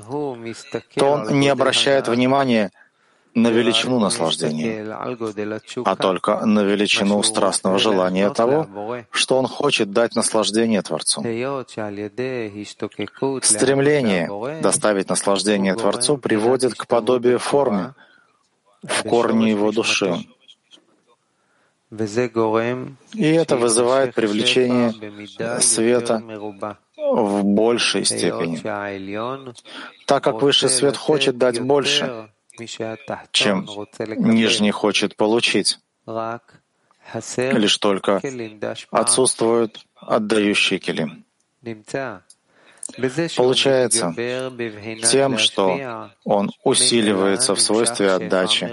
[0.94, 2.70] то он не обращает внимания
[3.34, 4.84] на величину наслаждения,
[5.84, 8.66] а только на величину страстного желания того,
[9.11, 11.22] что он хочет дать наслаждение Творцу.
[13.42, 17.94] Стремление доставить наслаждение Творцу приводит к подобию формы,
[18.82, 20.26] в корне его души.
[21.90, 26.22] И это вызывает привлечение света
[27.01, 28.59] в большей степени,
[30.07, 32.30] так как высший свет хочет дать больше,
[33.32, 33.66] чем
[34.16, 35.78] нижний хочет получить.
[37.36, 38.20] Лишь только
[38.90, 41.24] отсутствуют отдающие килим.
[43.36, 44.14] Получается
[45.11, 48.70] тем, что он усиливается в свойстве отдачи,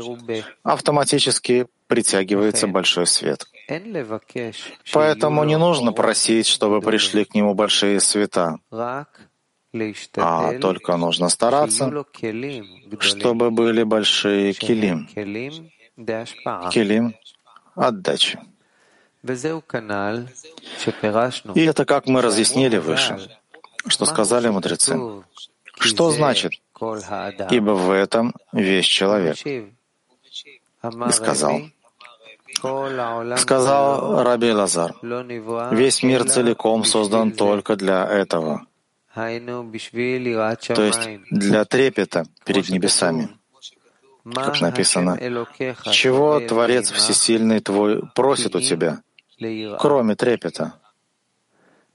[0.64, 3.46] автоматически притягивается большой свет.
[4.94, 12.06] Поэтому не нужно просить, чтобы пришли к нему большие света, а только нужно стараться,
[13.00, 15.08] чтобы были большие килим,
[16.72, 17.16] килим
[17.76, 18.40] отдачи.
[21.56, 23.30] И это как мы разъяснили выше
[23.90, 24.98] что сказали мудрецы.
[25.80, 26.54] Что значит?
[27.52, 29.38] «ибо в этом весь человек»?
[29.46, 29.72] И
[31.12, 31.62] сказал,
[33.38, 34.96] сказал Раби Лазар,
[35.72, 38.66] весь мир целиком создан только для этого,
[39.16, 43.30] то есть для трепета перед небесами.
[44.34, 45.18] Как написано,
[45.92, 49.02] чего Творец Всесильный твой просит у тебя,
[49.80, 50.74] кроме трепета?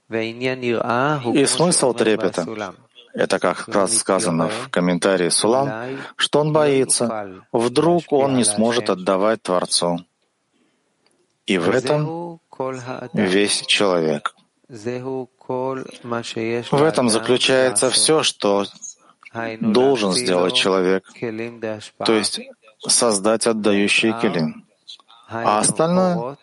[0.09, 2.73] И смысл трепета—
[3.13, 5.71] это как раз сказано в комментарии Сулам,
[6.15, 10.05] что он боится, вдруг он не сможет отдавать Творцу.
[11.45, 12.39] И в этом
[13.13, 14.35] весь человек.
[16.71, 18.65] В этом заключается все, что
[19.59, 21.05] должен сделать человек,
[22.05, 22.39] то есть
[22.87, 24.65] создать отдающий келим.
[25.27, 26.37] А остальное,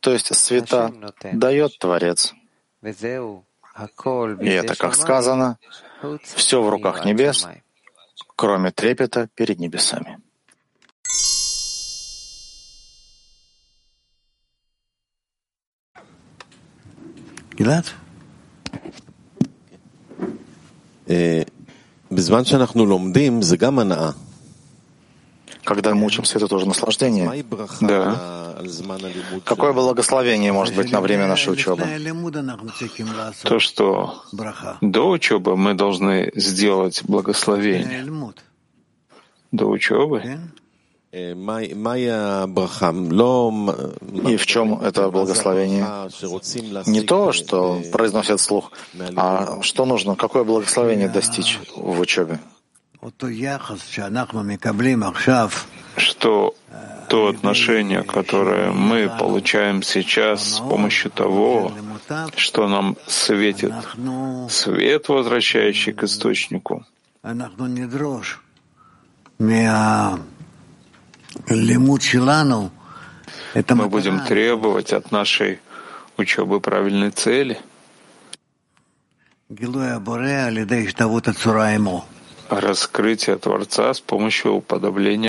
[0.00, 0.92] то есть света,
[1.32, 2.34] дает Творец.
[2.82, 2.88] И
[4.50, 5.58] это, как сказано,
[6.22, 7.48] все в руках небес,
[8.36, 10.20] кроме трепета перед небесами.
[17.55, 17.83] גלעד?
[22.11, 24.11] בזמן שאנחנו לומדים זה גם הנאה.
[25.65, 27.29] Когда мы учимся, это тоже наслаждение.
[27.81, 28.57] Да.
[29.45, 31.83] Какое благословение может быть на время нашей учебы?
[33.43, 34.23] То, что
[34.81, 38.03] до учебы мы должны сделать благословение.
[39.51, 40.39] До учебы?
[44.30, 45.86] и в чем это благословение?
[46.86, 48.72] Не то, что произносят слух,
[49.14, 52.40] а что нужно, какое благословение достичь в учебе?
[55.96, 56.54] что
[57.08, 61.70] то отношение, которое мы получаем сейчас с помощью того,
[62.34, 63.72] что нам светит,
[64.48, 66.84] свет, возвращающий к источнику,
[73.54, 75.60] мы будем требовать от нашей
[76.16, 77.58] учебы правильной цели.
[82.50, 85.28] Раскрытие Творца с помощью уподобления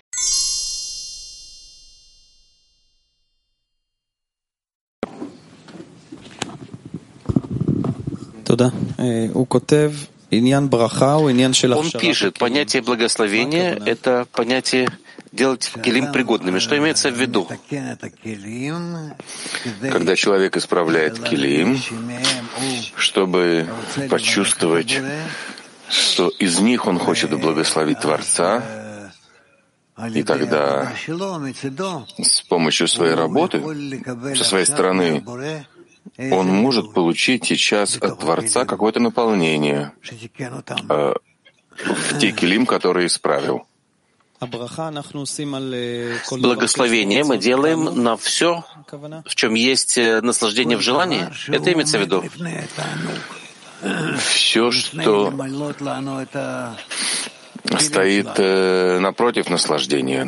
[11.93, 14.89] Он пишет, понятие благословения— это понятие
[15.31, 16.59] делать келим пригодными.
[16.59, 17.47] Что имеется в виду?
[19.81, 21.79] Когда человек исправляет келим,
[22.95, 23.67] чтобы
[24.09, 25.01] почувствовать
[25.89, 28.63] что из них он хочет благословить Творца,
[30.13, 30.91] и тогда
[32.21, 33.61] с помощью своей работы,
[34.35, 35.23] со своей стороны,
[36.17, 39.91] он может получить сейчас от Творца какое-то наполнение
[40.39, 41.13] э,
[41.77, 43.67] в те килим, которые исправил.
[46.31, 48.63] Благословение мы делаем на все,
[49.25, 51.27] в чем есть э, наслаждение в желании.
[51.47, 52.23] Это имеется в виду.
[54.19, 55.33] Все, что
[57.79, 60.25] стоит э, напротив наслаждения,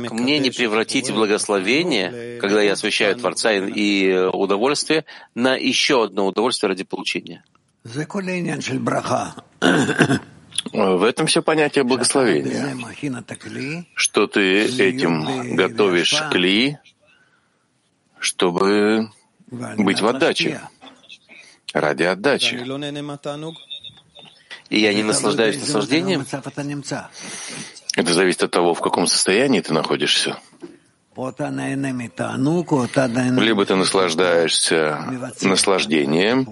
[0.00, 5.04] Как мне не превратить благословение, когда я освящаю Творца и удовольствие,
[5.34, 7.42] на еще одно удовольствие ради получения?
[10.72, 12.76] В этом все понятие благословения,
[13.94, 16.78] что ты этим готовишь кли,
[18.20, 19.10] чтобы
[19.50, 20.60] быть в отдаче,
[21.72, 22.54] ради отдачи
[24.70, 26.24] и я не наслаждаюсь наслаждением,
[27.96, 30.36] это зависит от того, в каком состоянии ты находишься.
[31.16, 31.32] Либо
[33.66, 36.48] ты наслаждаешься наслаждением,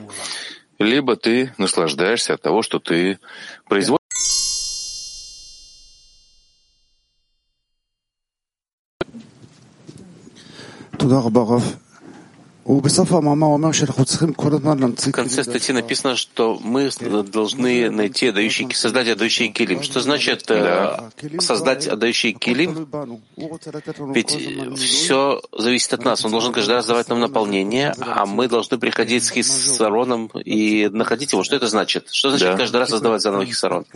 [0.79, 3.19] либо ты наслаждаешься от того, что ты
[3.69, 4.01] производишь.
[10.99, 11.63] Туда, Рабаров.
[15.11, 16.91] В конце статьи написано, что мы
[17.23, 19.85] должны найти отдающий, создать отдающий килим.
[19.85, 21.11] Что значит да.
[21.23, 22.89] Э, создать отдающий килим?
[24.13, 24.31] Ведь
[24.81, 26.25] все зависит от нас.
[26.25, 31.33] Он должен каждый раз давать нам наполнение, а мы должны приходить с хисароном и находить
[31.33, 31.45] его.
[31.45, 32.09] Что это значит?
[32.11, 32.57] Что значит да.
[32.57, 33.87] каждый раз создавать заново хисарон?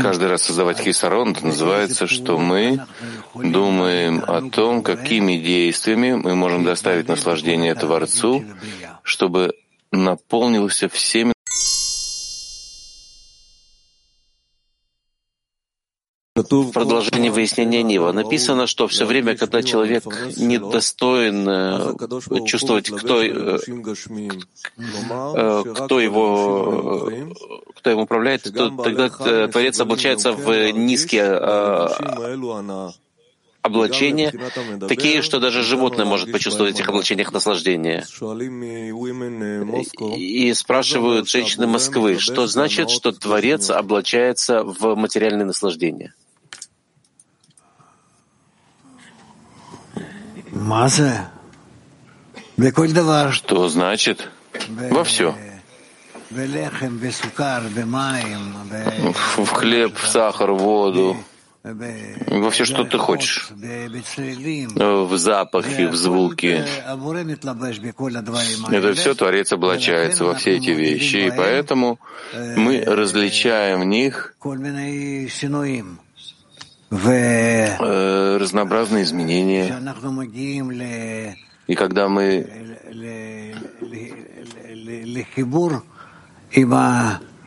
[0.00, 2.84] Каждый раз создавать хисарон называется, что мы
[3.34, 8.44] думаем о том, какими действиями мы можем доставить наслаждение Творцу,
[9.02, 9.54] чтобы
[9.90, 11.32] наполнился всеми
[16.50, 18.12] В продолжении выяснения Нива.
[18.12, 20.04] написано, что все время, когда человек
[20.36, 21.94] недостоин э,
[22.46, 23.58] чувствовать, кто, э,
[25.36, 27.10] э, кто его,
[27.76, 29.08] кто ему управляет, то тогда
[29.48, 31.38] Творец облачается в низкие
[33.62, 34.32] облачения,
[34.88, 38.04] такие, что даже животное может почувствовать в этих облачениях наслаждение.
[40.16, 46.12] И спрашивают женщины Москвы, что значит, что Творец облачается в материальное наслаждение?
[53.32, 54.28] Что значит?
[54.68, 55.34] Во все.
[59.36, 61.16] В хлеб, в сахар, в воду,
[61.62, 63.50] во все, что ты хочешь.
[64.74, 66.64] В запахи, в звуки.
[68.70, 71.98] Это все Творец облачается во все эти вещи, и поэтому
[72.56, 76.11] мы различаем в них Э,
[78.38, 79.66] разнообразные изменения.
[81.66, 82.46] И когда мы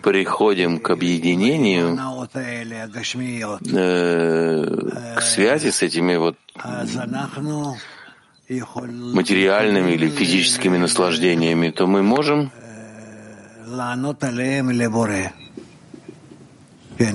[0.02, 1.98] приходим к объединению,
[3.72, 6.38] э, к связи с этими вот
[8.50, 12.52] материальными или физическими наслаждениями, то мы можем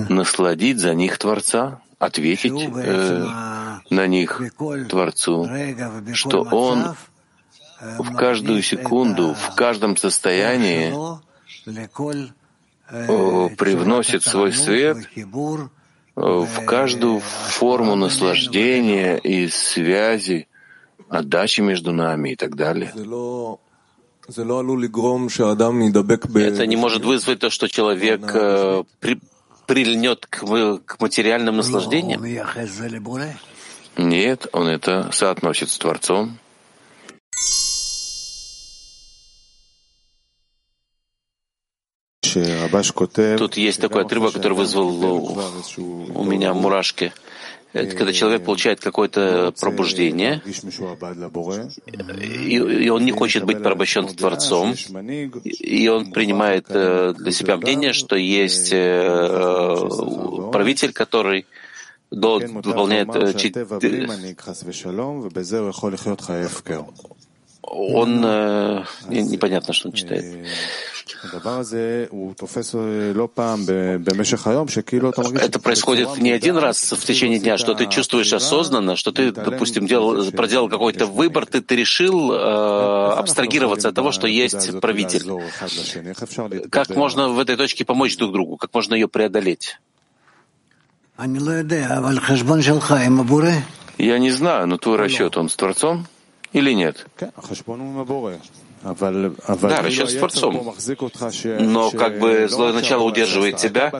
[0.08, 3.26] насладить за них Творца ответить э,
[3.90, 4.42] на них
[4.88, 5.48] Творцу,
[6.14, 6.96] что Он
[7.98, 10.92] в каждую секунду, в каждом состоянии
[13.56, 14.96] привносит свой свет
[16.16, 20.48] в каждую форму наслаждения и связи,
[21.08, 22.92] отдачи между нами и так далее.
[26.48, 29.20] Это не может вызвать то, что человек э, при,
[29.70, 30.40] прильнет к,
[30.84, 32.20] к материальным наслаждениям?
[33.96, 36.38] Нет, он это соотносит с Творцом.
[43.38, 45.38] Тут есть такой отрывок, который вызвал
[45.78, 47.12] у меня мурашки.
[47.72, 50.42] Это когда человек получает какое-то пробуждение,
[52.44, 54.74] и, и он не хочет быть порабощен Творцом,
[55.44, 59.88] и он принимает э, для себя мнение, что есть э,
[60.52, 61.46] правитель, который
[62.10, 63.08] выполняет
[67.62, 68.20] э, он
[69.10, 70.24] непонятно, что он читает.
[75.40, 79.86] Это происходит не один раз в течение дня, что ты чувствуешь осознанно, что ты, допустим,
[79.86, 85.24] делал, проделал какой-то выбор, ты, ты решил э, абстрагироваться от того, что есть правитель.
[86.70, 88.56] Как можно в этой точке помочь друг другу?
[88.56, 89.78] Как можно ее преодолеть?
[93.98, 96.06] Я не знаю, но твой расчет, он с Творцом?
[96.52, 97.06] Или нет?
[98.82, 100.74] Да, расчет с Творцом.
[101.60, 103.92] Но как бы злое начало удерживает тебя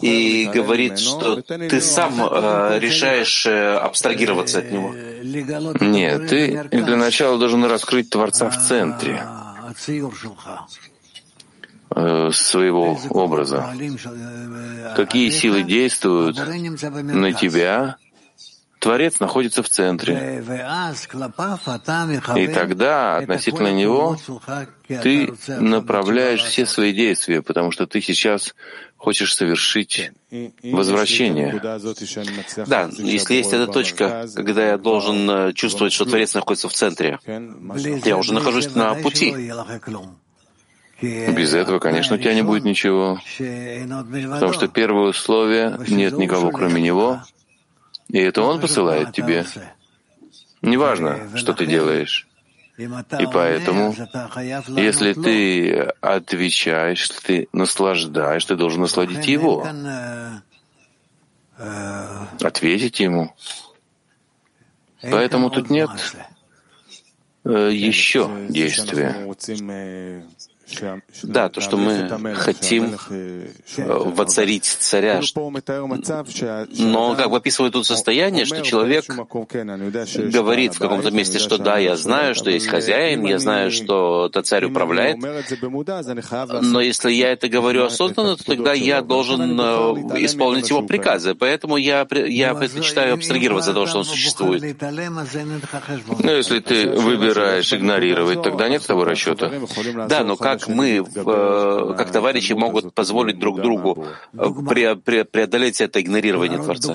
[0.00, 4.94] и говорит, что ты сам э, решаешь э, абстрагироваться от него.
[5.80, 9.20] Нет, ты для начала должен раскрыть Творца в центре
[11.90, 13.74] э, своего образа.
[14.94, 17.96] Какие силы действуют на тебя,
[18.84, 20.44] Творец находится в центре.
[22.36, 24.18] И тогда относительно него
[24.86, 28.54] ты направляешь все свои действия, потому что ты сейчас
[28.98, 30.12] хочешь совершить
[30.62, 31.58] возвращение.
[32.66, 37.18] Да, если есть эта точка, когда я должен э, чувствовать, что Творец находится в центре,
[38.04, 39.34] я уже нахожусь на пути.
[41.00, 43.18] Без этого, конечно, у тебя не будет ничего.
[43.38, 47.22] Потому что первое условие— нет никого, кроме Него,
[48.08, 49.44] и это Он посылает тебе.
[50.62, 52.26] Неважно, что ты делаешь.
[52.76, 53.94] И поэтому,
[54.68, 59.66] если ты отвечаешь, если ты наслаждаешь, ты должен насладить Его.
[62.40, 63.32] Ответить Ему.
[65.02, 65.90] Поэтому тут нет
[67.44, 69.14] э, еще действия.
[71.22, 75.20] Да, то, что мы хотим э, воцарить царя.
[76.78, 81.96] Но как бы описывает тут состояние, что человек говорит в каком-то месте, что да, я
[81.96, 85.18] знаю, что есть хозяин, я знаю, что этот царь управляет,
[86.62, 89.64] но если я это говорю осознанно, то тогда я должен э,
[90.24, 91.34] исполнить его приказы.
[91.34, 94.62] Поэтому я, я предпочитаю абстрагироваться от того, что он существует.
[96.18, 99.50] Но если ты выбираешь игнорировать, тогда нет с тобой расчета.
[100.08, 106.58] Да, но как мы, э, как товарищи, могут позволить друг другу э, преодолеть это игнорирование
[106.58, 106.94] Творца.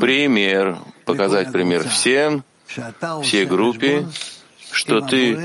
[0.00, 2.44] Пример, показать пример всем,
[3.22, 4.06] всей группе,
[4.70, 5.38] что ты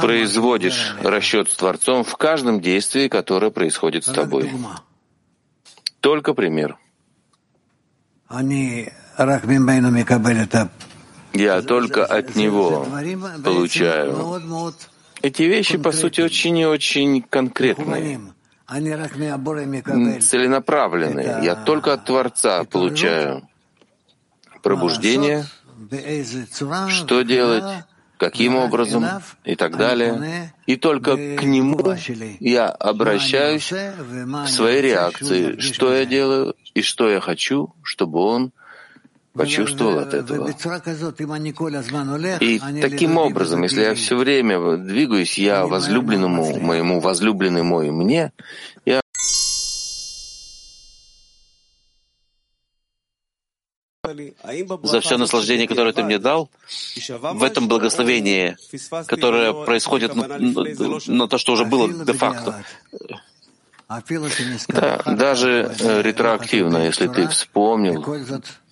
[0.00, 4.50] производишь расчет с Творцом в каждом действии, которое происходит с тобой.
[6.00, 6.78] Только пример.
[11.32, 12.86] Я только от него
[13.44, 14.42] получаю
[15.22, 18.20] эти вещи, по сути, очень и очень конкретные,
[20.20, 21.40] целенаправленные.
[21.42, 23.48] Я только от Творца получаю
[24.62, 25.44] пробуждение,
[26.88, 27.84] что делать,
[28.16, 29.06] каким образом
[29.44, 30.52] и так далее.
[30.66, 31.96] И только к нему
[32.38, 38.52] я обращаюсь в своей реакции, что я делаю и что я хочу, чтобы он
[39.32, 40.50] почувствовал от этого.
[42.40, 48.32] И таким образом, если я все время двигаюсь, я возлюбленному моему, возлюбленный мой мне,
[48.84, 49.00] я
[54.82, 56.50] за все наслаждение, которое ты мне дал,
[57.08, 58.56] в этом благословении,
[59.06, 62.64] которое происходит на, на, на то, что уже было де-факто.
[64.68, 68.04] Да, даже э, ретроактивно, если ты вспомнил,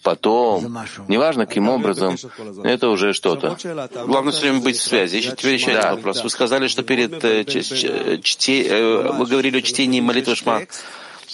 [0.04, 2.16] потом, неважно каким образом,
[2.62, 3.56] это уже что-то.
[4.06, 5.18] Главное все время быть в связи.
[5.18, 6.22] Еще, теперь еще один вопрос.
[6.22, 7.44] Вы сказали, что перед э,
[8.22, 10.62] чте, э, вы говорили о чтении молитвы Шма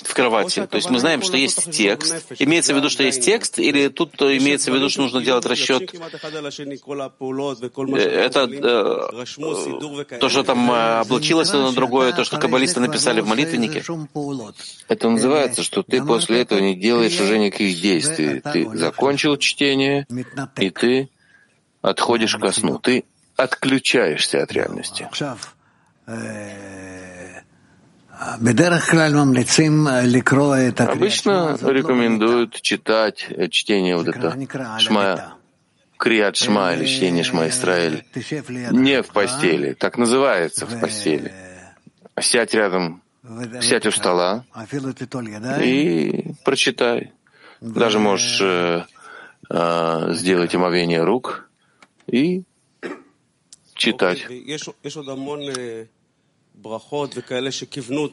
[0.02, 0.66] в кровати.
[0.66, 2.32] То есть мы знаем, что есть текст.
[2.38, 5.92] Имеется в виду, что есть текст, или тут имеется в виду, что нужно делать расчет?
[7.94, 13.82] Это э, то, что там э, облачилось на другое, то, что каббалисты написали в молитвеннике?
[14.88, 18.40] Это называется, что ты после этого не делаешь уже никаких действий.
[18.40, 20.06] Ты закончил чтение,
[20.56, 21.08] и ты
[21.82, 22.78] отходишь ко сну.
[22.78, 23.04] Ты
[23.36, 25.08] отключаешься от реальности.
[30.92, 34.36] Обычно рекомендуют читать чтение вот это
[34.78, 35.34] Шма,
[35.98, 38.04] Криат Шма или чтение Шма Исраэль
[38.70, 41.32] не в постели, так называется в постели.
[42.20, 43.02] Сядь рядом,
[43.60, 44.44] сядь у стола
[45.60, 47.12] и прочитай.
[47.60, 48.84] Даже можешь э,
[49.48, 51.48] э, сделать омовение рук
[52.06, 52.44] и
[53.74, 54.26] читать.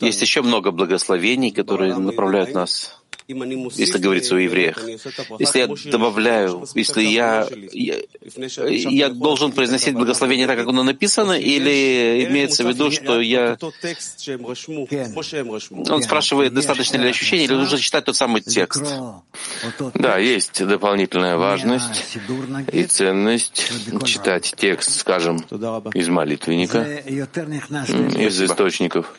[0.05, 4.79] Есть еще много благословений, которые направляют нас если говорится о евреях.
[5.39, 7.95] Если я добавляю, если я, я,
[8.67, 13.57] я должен произносить благословение так, как оно написано, или имеется в виду, что я...
[15.89, 18.83] Он спрашивает, достаточно ли ощущения, или нужно читать тот самый текст.
[19.93, 22.17] Да, есть дополнительная важность
[22.71, 23.71] и ценность
[24.05, 25.37] читать текст, скажем,
[25.93, 29.13] из молитвенника, из источников.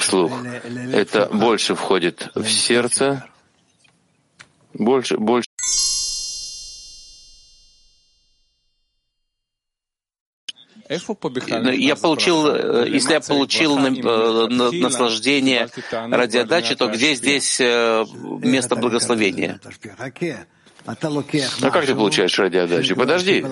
[0.00, 0.32] Слух.
[0.92, 3.24] Это больше входит в сердце,
[4.74, 5.48] Больше, больше.
[10.88, 18.04] Я получил, э, если я получил э, наслаждение ради отдачи, то где здесь э,
[18.42, 19.60] место благословения?
[20.86, 22.94] А как ты получаешь ради отдачи?
[22.94, 23.44] Подожди.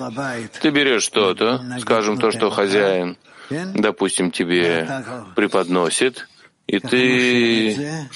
[0.61, 3.17] Ты берешь что-то, скажем, то, что хозяин,
[3.49, 4.87] допустим, тебе
[5.35, 6.27] преподносит,
[6.67, 8.07] и ты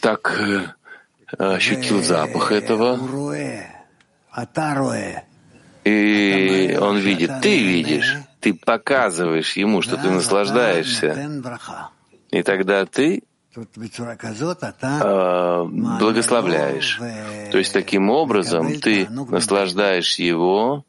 [0.00, 0.76] так
[1.38, 2.98] ощутил запах этого,
[5.84, 11.28] и он видит, ты видишь, ты показываешь ему, что ты наслаждаешься,
[12.30, 13.20] и тогда ты э,
[15.68, 16.98] благословляешь.
[17.50, 20.84] То есть таким образом ты наслаждаешь его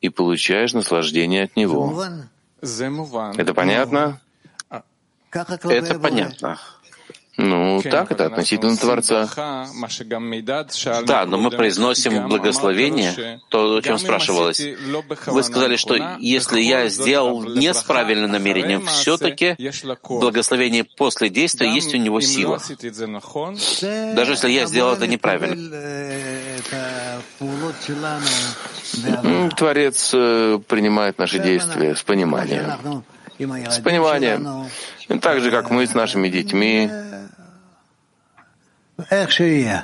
[0.00, 2.04] и получаешь наслаждение от него.
[2.60, 4.20] Это понятно?
[5.30, 6.58] Это понятно.
[7.36, 9.28] Ну, так это относительно Творца.
[11.06, 14.60] Да, но мы произносим благословение, то, о чем спрашивалось.
[15.26, 19.56] Вы сказали, что если я сделал не с правильным намерением, все-таки
[20.08, 22.60] благословение после действия есть у него сила.
[24.14, 25.56] Даже если я сделал это неправильно.
[29.56, 33.04] Творец э, принимает наши действия с пониманием.
[33.38, 34.66] С пониманием.
[35.20, 36.90] Так же, как мы с нашими детьми,
[39.10, 39.82] איך שיהיה.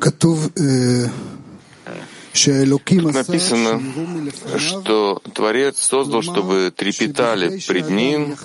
[0.00, 0.48] כתוב
[2.46, 3.80] написано,
[4.58, 8.36] что Творец создал, чтобы трепетали пред Ним,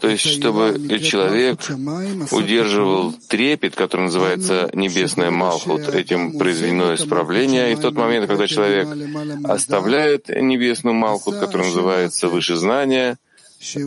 [0.00, 1.60] то есть чтобы человек
[2.30, 7.72] удерживал трепет, который называется небесное Малхут, этим произведено исправление.
[7.72, 8.88] И в тот момент, когда человек
[9.44, 13.18] оставляет небесную Малхут, который называется выше знания,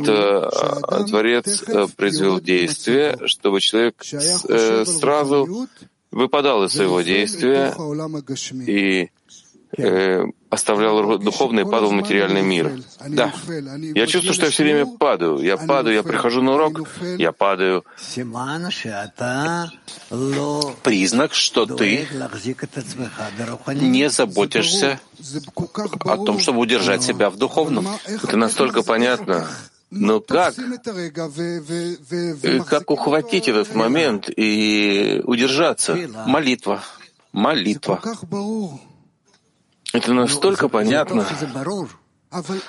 [0.06, 5.68] то а, Творец э, произвел действие, чтобы человек э, сразу
[6.12, 7.74] выпадал из своего действия
[8.66, 9.10] и
[9.78, 12.82] э, оставлял духовный и падал в материальный мир.
[13.08, 13.34] Да.
[13.96, 15.38] Я чувствую, что я все время падаю.
[15.40, 16.82] Я падаю, я прихожу на урок,
[17.18, 17.86] я падаю.
[20.84, 22.08] Признак, что ты
[23.76, 25.00] не заботишься
[26.06, 27.88] о том, чтобы удержать себя в духовном.
[28.06, 29.48] Это настолько понятно.
[29.92, 30.56] Но как?
[32.68, 35.98] Как ухватить этот момент и удержаться?
[36.28, 36.84] Молитва.
[37.32, 38.02] Молитва.
[39.94, 41.26] Это настолько понятно.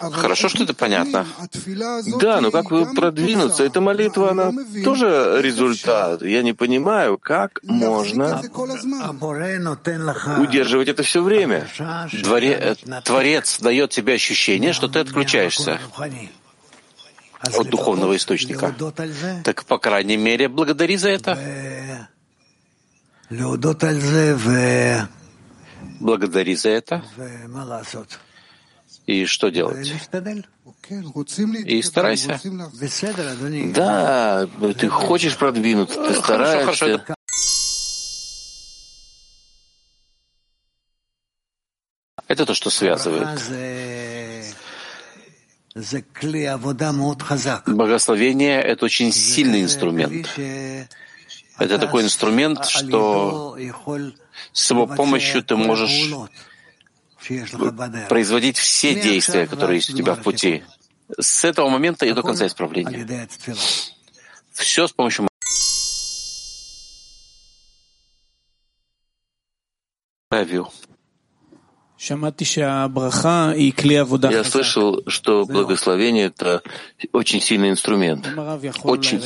[0.00, 1.26] Хорошо, что это понятно.
[2.18, 3.62] Да, но как вы продвинуться?
[3.62, 4.52] Эта молитва, она
[4.84, 6.22] тоже результат.
[6.22, 8.40] Я не понимаю, как можно
[10.38, 11.68] удерживать это все время.
[12.22, 12.76] Дворе...
[13.04, 15.78] Творец дает тебе ощущение, что ты отключаешься
[17.42, 18.74] от духовного источника.
[19.44, 21.38] Так, по крайней мере, благодари за это.
[26.00, 27.04] Благодари за это.
[29.06, 29.92] И что делать?
[31.66, 32.40] И старайся.
[33.74, 34.48] Да,
[34.78, 36.64] ты хочешь продвинуться, ты стараешься.
[36.64, 37.14] Хорошо, хорошо.
[42.26, 43.28] Это то, что связывает.
[47.66, 50.28] Благословение— это очень сильный инструмент.
[51.58, 53.56] Это такой инструмент, что
[54.52, 56.10] с его помощью ты можешь
[58.08, 60.62] производить все действия, которые есть у тебя в пути.
[61.18, 63.28] С этого момента и до конца исправления.
[64.52, 65.28] Все с помощью
[70.30, 70.68] Ревью.
[74.30, 76.62] Я слышал, что благословение— это
[77.12, 78.26] очень сильный инструмент.
[78.84, 79.22] Очень.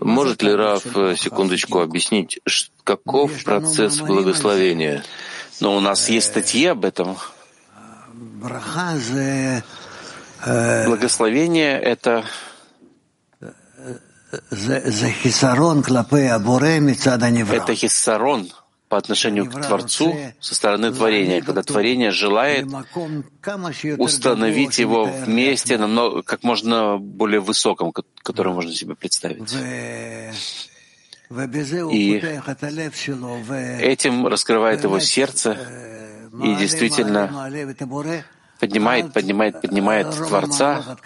[0.00, 0.82] Может ли Раф
[1.18, 2.40] секундочку объяснить,
[2.82, 5.04] каков процесс благословения?
[5.60, 7.18] Но у нас есть статьи об этом.
[10.86, 12.24] Благословение— это
[17.52, 18.50] это хиссарон
[18.90, 22.66] по отношению к Творцу со стороны творения, когда творение желает
[23.98, 27.92] установить его в месте намного, как можно более высоком,
[28.24, 29.54] которое можно себе представить.
[31.92, 32.20] И
[33.92, 35.56] этим раскрывает его сердце
[36.42, 37.48] и действительно
[38.58, 40.96] поднимает, поднимает, поднимает Творца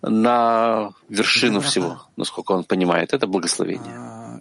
[0.00, 3.12] на вершину всего, насколько он понимает.
[3.12, 4.40] Это благословение.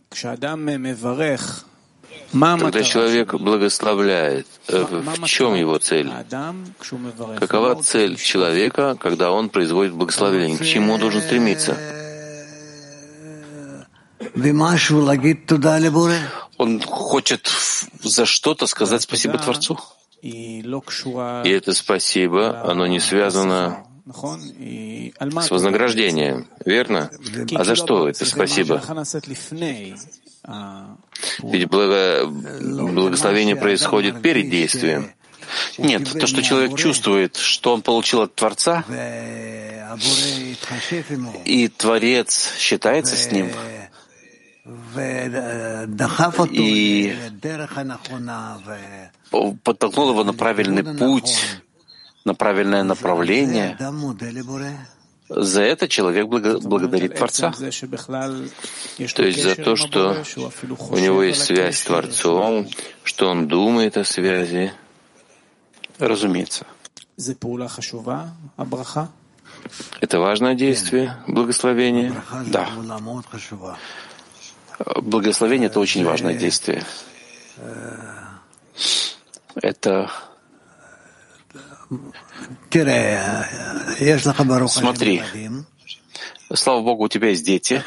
[2.32, 6.12] Когда человек благословляет, э, в чем его цель?
[7.40, 10.58] Какова цель человека, когда он производит благословение?
[10.58, 11.76] К чему он должен стремиться?
[16.58, 17.52] Он хочет
[18.04, 19.80] за что-то сказать спасибо Творцу.
[20.22, 27.12] И это спасибо, оно не связано с вознаграждением, верно?
[27.56, 28.82] А за что это спасибо?
[31.44, 32.26] Ведь благо...
[32.26, 35.12] благословение происходит перед действием.
[35.78, 38.84] Нет, то, что человек чувствует, что он получил от Творца,
[41.46, 43.50] и Творец считается с ним,
[46.52, 47.16] и
[49.64, 51.38] подтолкнул его на правильный путь,
[52.26, 53.78] на правильное направление,
[55.30, 57.52] за это человек благодарит Творца.
[57.52, 60.24] То есть за то, что
[60.90, 62.68] у него есть связь с Творцом,
[63.04, 64.74] что он думает о связи.
[66.00, 66.66] Разумеется.
[70.00, 72.14] Это важное действие, благословение?
[72.48, 72.70] Да.
[74.96, 76.84] Благословение— это очень важное действие.
[79.62, 80.10] Это
[84.69, 85.23] Смотри,
[86.55, 87.83] слава Богу, у тебя есть дети.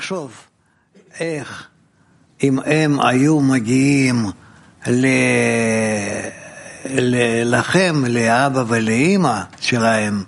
[7.46, 10.24] לכם, לאבא ולאימא שלהם,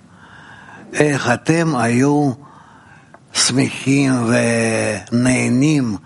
[0.92, 2.32] איך אתם היו
[3.32, 4.12] שמחים
[5.12, 5.96] ונהנים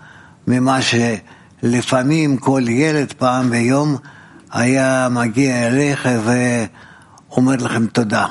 [0.47, 3.97] ממה שלפעמים כל ילד פעם ביום
[4.51, 6.31] היה מגיע אליך ו...
[7.36, 8.26] אומר לכם תודה.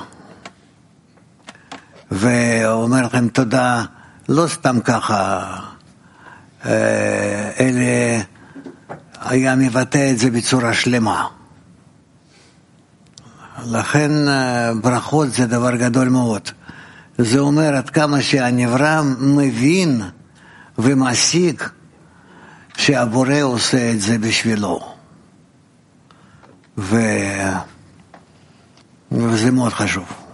[2.12, 3.86] ואומר לכם תודה
[4.30, 5.56] לא סתם ככה,
[7.60, 8.22] אלא
[9.22, 11.28] היה מבטא את זה בצורה שלמה.
[13.66, 14.12] לכן
[14.82, 16.50] ברכות זה דבר גדול מאוד.
[17.18, 20.02] זה אומר עד כמה שהנברא מבין
[20.78, 21.70] ומעסיק
[22.78, 24.94] שהבורא עושה את זה בשבילו.
[26.78, 26.96] ו...
[29.13, 30.25] וזה מאוד חשוב.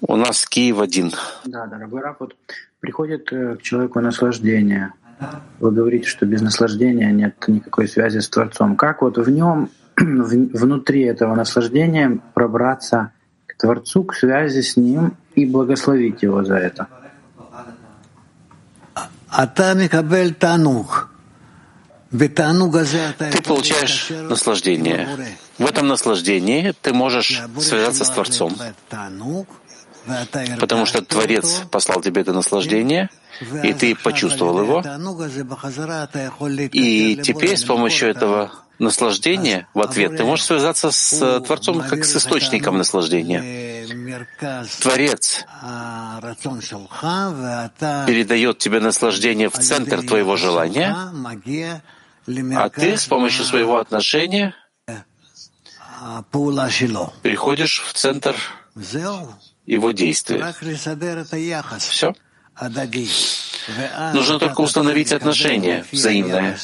[0.00, 1.12] У нас Киев один.
[1.44, 2.34] Да, дорогой Раф, вот
[2.80, 4.94] приходит к человеку наслаждение.
[5.60, 8.76] Вы говорите, что без наслаждения нет никакой связи с Творцом.
[8.76, 13.12] Как вот в нем, внутри этого наслаждения пробраться
[13.46, 16.86] к Творцу, к связи с Ним и благословить Его за это?
[22.13, 22.29] Ты
[23.41, 25.35] получаешь наслаждение.
[25.57, 28.55] В этом наслаждении ты можешь связаться с Творцом,
[30.59, 33.09] потому что Творец послал тебе это наслаждение,
[33.63, 34.83] и ты почувствовал его.
[36.71, 42.15] И теперь с помощью этого наслаждения в ответ ты можешь связаться с Творцом как с
[42.15, 43.87] источником наслаждения.
[44.81, 45.45] Творец
[48.05, 50.95] передает тебе наслаждение в центр твоего желания,
[52.27, 54.55] а ты с помощью своего отношения
[57.21, 58.35] приходишь в центр
[59.65, 60.53] его действия.
[61.79, 62.13] Все.
[64.13, 66.57] Нужно только установить отношения взаимное.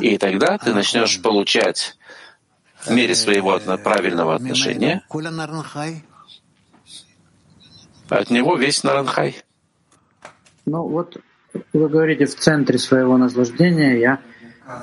[0.00, 1.96] И тогда ты начнешь получать
[2.84, 5.02] в мере своего правильного отношения
[8.08, 9.42] от него весь Наранхай.
[10.66, 11.16] Ну вот
[11.72, 14.20] вы говорите, в центре своего наслаждения я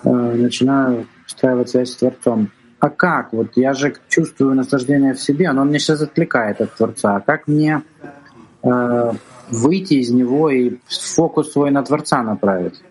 [0.05, 2.51] э, начинаю устраивать связь с Творцом.
[2.79, 3.33] А как?
[3.33, 7.17] Вот я же чувствую наслаждение в себе, но он меня сейчас отвлекает от Творца.
[7.17, 7.83] А как мне
[8.63, 9.13] э,
[9.51, 12.83] выйти из него и фокус свой на Творца направить?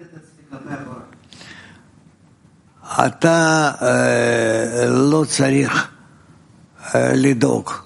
[2.86, 3.72] אתה
[4.90, 5.92] לא צריך
[6.94, 7.86] לדאוג.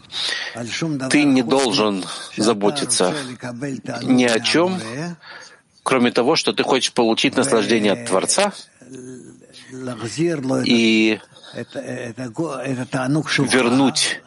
[1.09, 2.03] Ты не должен
[2.35, 3.13] заботиться
[4.01, 4.79] ни о чем,
[5.83, 8.51] кроме того, что ты хочешь получить наслаждение от Творца
[10.64, 11.20] и
[13.44, 14.20] вернуть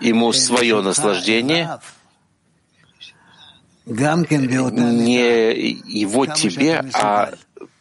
[0.00, 1.78] ему свое наслаждение,
[4.80, 5.70] не
[6.02, 7.32] его тебе, а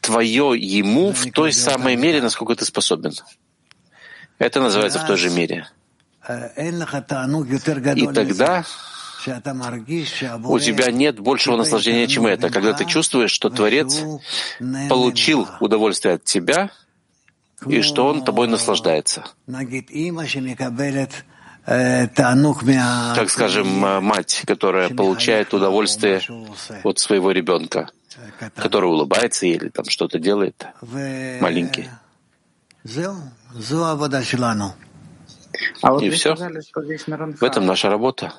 [0.01, 3.13] твое ему в той самой мере, насколько ты способен.
[4.37, 5.67] Это называется в той же мере.
[7.95, 8.65] И тогда
[10.43, 14.01] у тебя нет большего наслаждения, чем это, когда ты чувствуешь, что Творец
[14.89, 16.69] получил удовольствие от тебя
[17.67, 19.23] и что Он тобой наслаждается.
[23.15, 26.21] так скажем, мать, которая получает удовольствие
[26.83, 27.89] от своего ребенка,
[28.55, 30.65] который улыбается или там что-то делает,
[31.41, 31.89] маленький.
[35.81, 36.35] А вот И все.
[36.35, 38.33] сказали, что здесь наранха, В этом наша работа.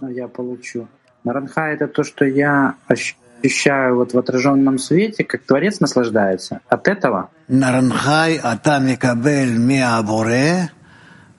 [0.00, 0.88] я получу.
[1.24, 6.60] Наранха— это то, что я ощущаю вот в отраженном свете, как Творец наслаждается.
[6.68, 10.70] От этого Наранхай ата мекабель миаборе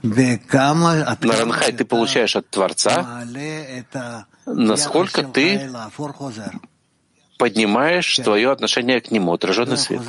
[0.03, 3.23] Наранхай ты получаешь от Творца,
[4.45, 5.69] насколько ты
[7.38, 10.01] поднимаешь твое отношение к Нему, отраженный свет.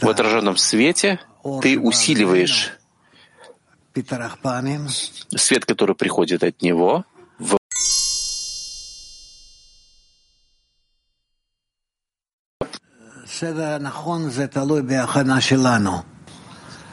[0.00, 1.18] В отраженном свете
[1.62, 2.72] ты усиливаешь
[5.36, 7.04] свет, который приходит от Него,
[7.38, 7.56] в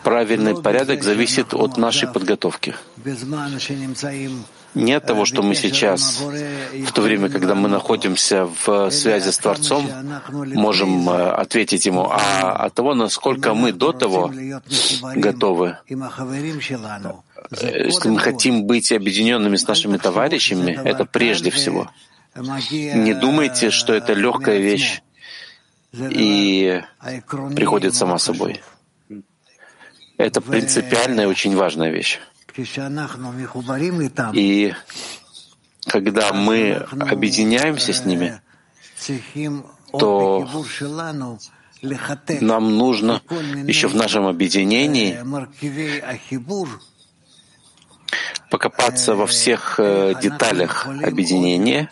[0.03, 2.75] правильный порядок зависит от нашей подготовки.
[4.75, 9.37] Не от того, что мы сейчас, в то время, когда мы находимся в связи с
[9.37, 9.87] Творцом,
[10.31, 14.31] можем э, ответить Ему, а от того, насколько мы до того
[15.15, 15.77] готовы.
[17.61, 21.89] Если мы хотим быть объединенными с нашими товарищами, это прежде всего.
[22.35, 25.01] Не думайте, что это легкая вещь
[25.93, 26.81] и
[27.55, 28.61] приходит сама собой.
[30.17, 32.19] Это принципиальная, очень важная вещь.
[34.33, 34.73] И
[35.85, 38.41] когда мы объединяемся с ними,
[39.91, 40.47] то
[42.41, 43.21] нам нужно
[43.67, 45.19] еще в нашем объединении
[48.49, 51.89] покопаться во всех э, деталях объединения,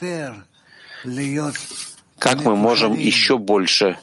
[2.21, 3.97] как мы можем еще больше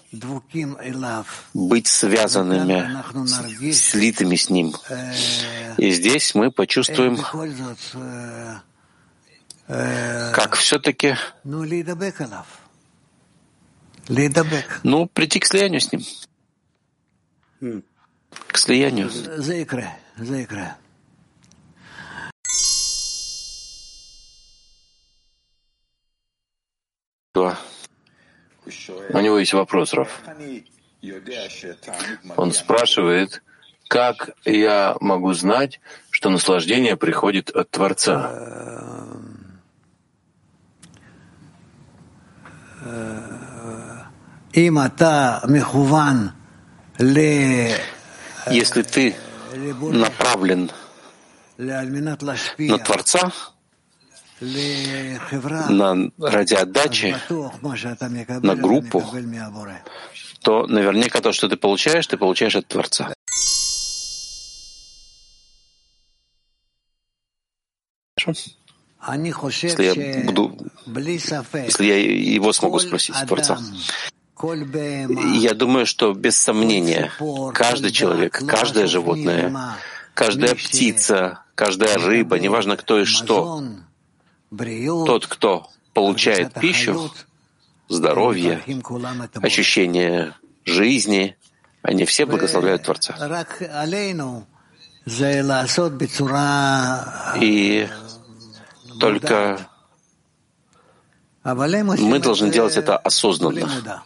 [1.54, 4.74] быть связанными, слитыми с Ним.
[5.76, 7.16] И здесь мы почувствуем,
[9.68, 11.16] как все-таки
[14.82, 16.02] ну, прийти к слиянию с Ним.
[18.48, 19.12] К слиянию.
[29.10, 30.20] У него есть вопрос, Раф.
[32.36, 33.42] Он спрашивает,
[33.88, 38.32] как я могу знать, что наслаждение приходит от Творца?
[48.50, 49.14] Если ты
[49.80, 50.70] направлен
[51.58, 53.32] на Творца,
[54.40, 57.16] на, ради отдачи
[58.42, 59.04] на группу,
[60.42, 63.12] то наверняка то, что ты получаешь, ты получаешь от Творца.
[68.26, 73.58] Если я буду, если я его смогу спросить, Творца.
[74.40, 77.10] Я думаю, что без сомнения
[77.54, 79.76] каждый человек, каждое животное,
[80.14, 83.62] каждая птица, каждая рыба, неважно кто и что,
[84.50, 87.10] тот, кто получает пищу,
[87.88, 88.62] здоровье,
[89.42, 90.34] ощущение
[90.64, 91.36] жизни,
[91.82, 93.14] они все благословляют Творца.
[97.40, 97.88] И
[99.00, 99.58] только
[101.44, 104.02] мы должны делать это осознанно.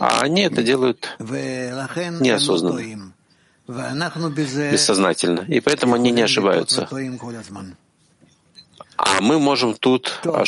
[0.00, 3.12] А они это делают неосознанно,
[3.66, 5.40] бессознательно.
[5.40, 6.88] И поэтому они не ошибаются.
[8.98, 10.46] А мы можем тут ошибаться.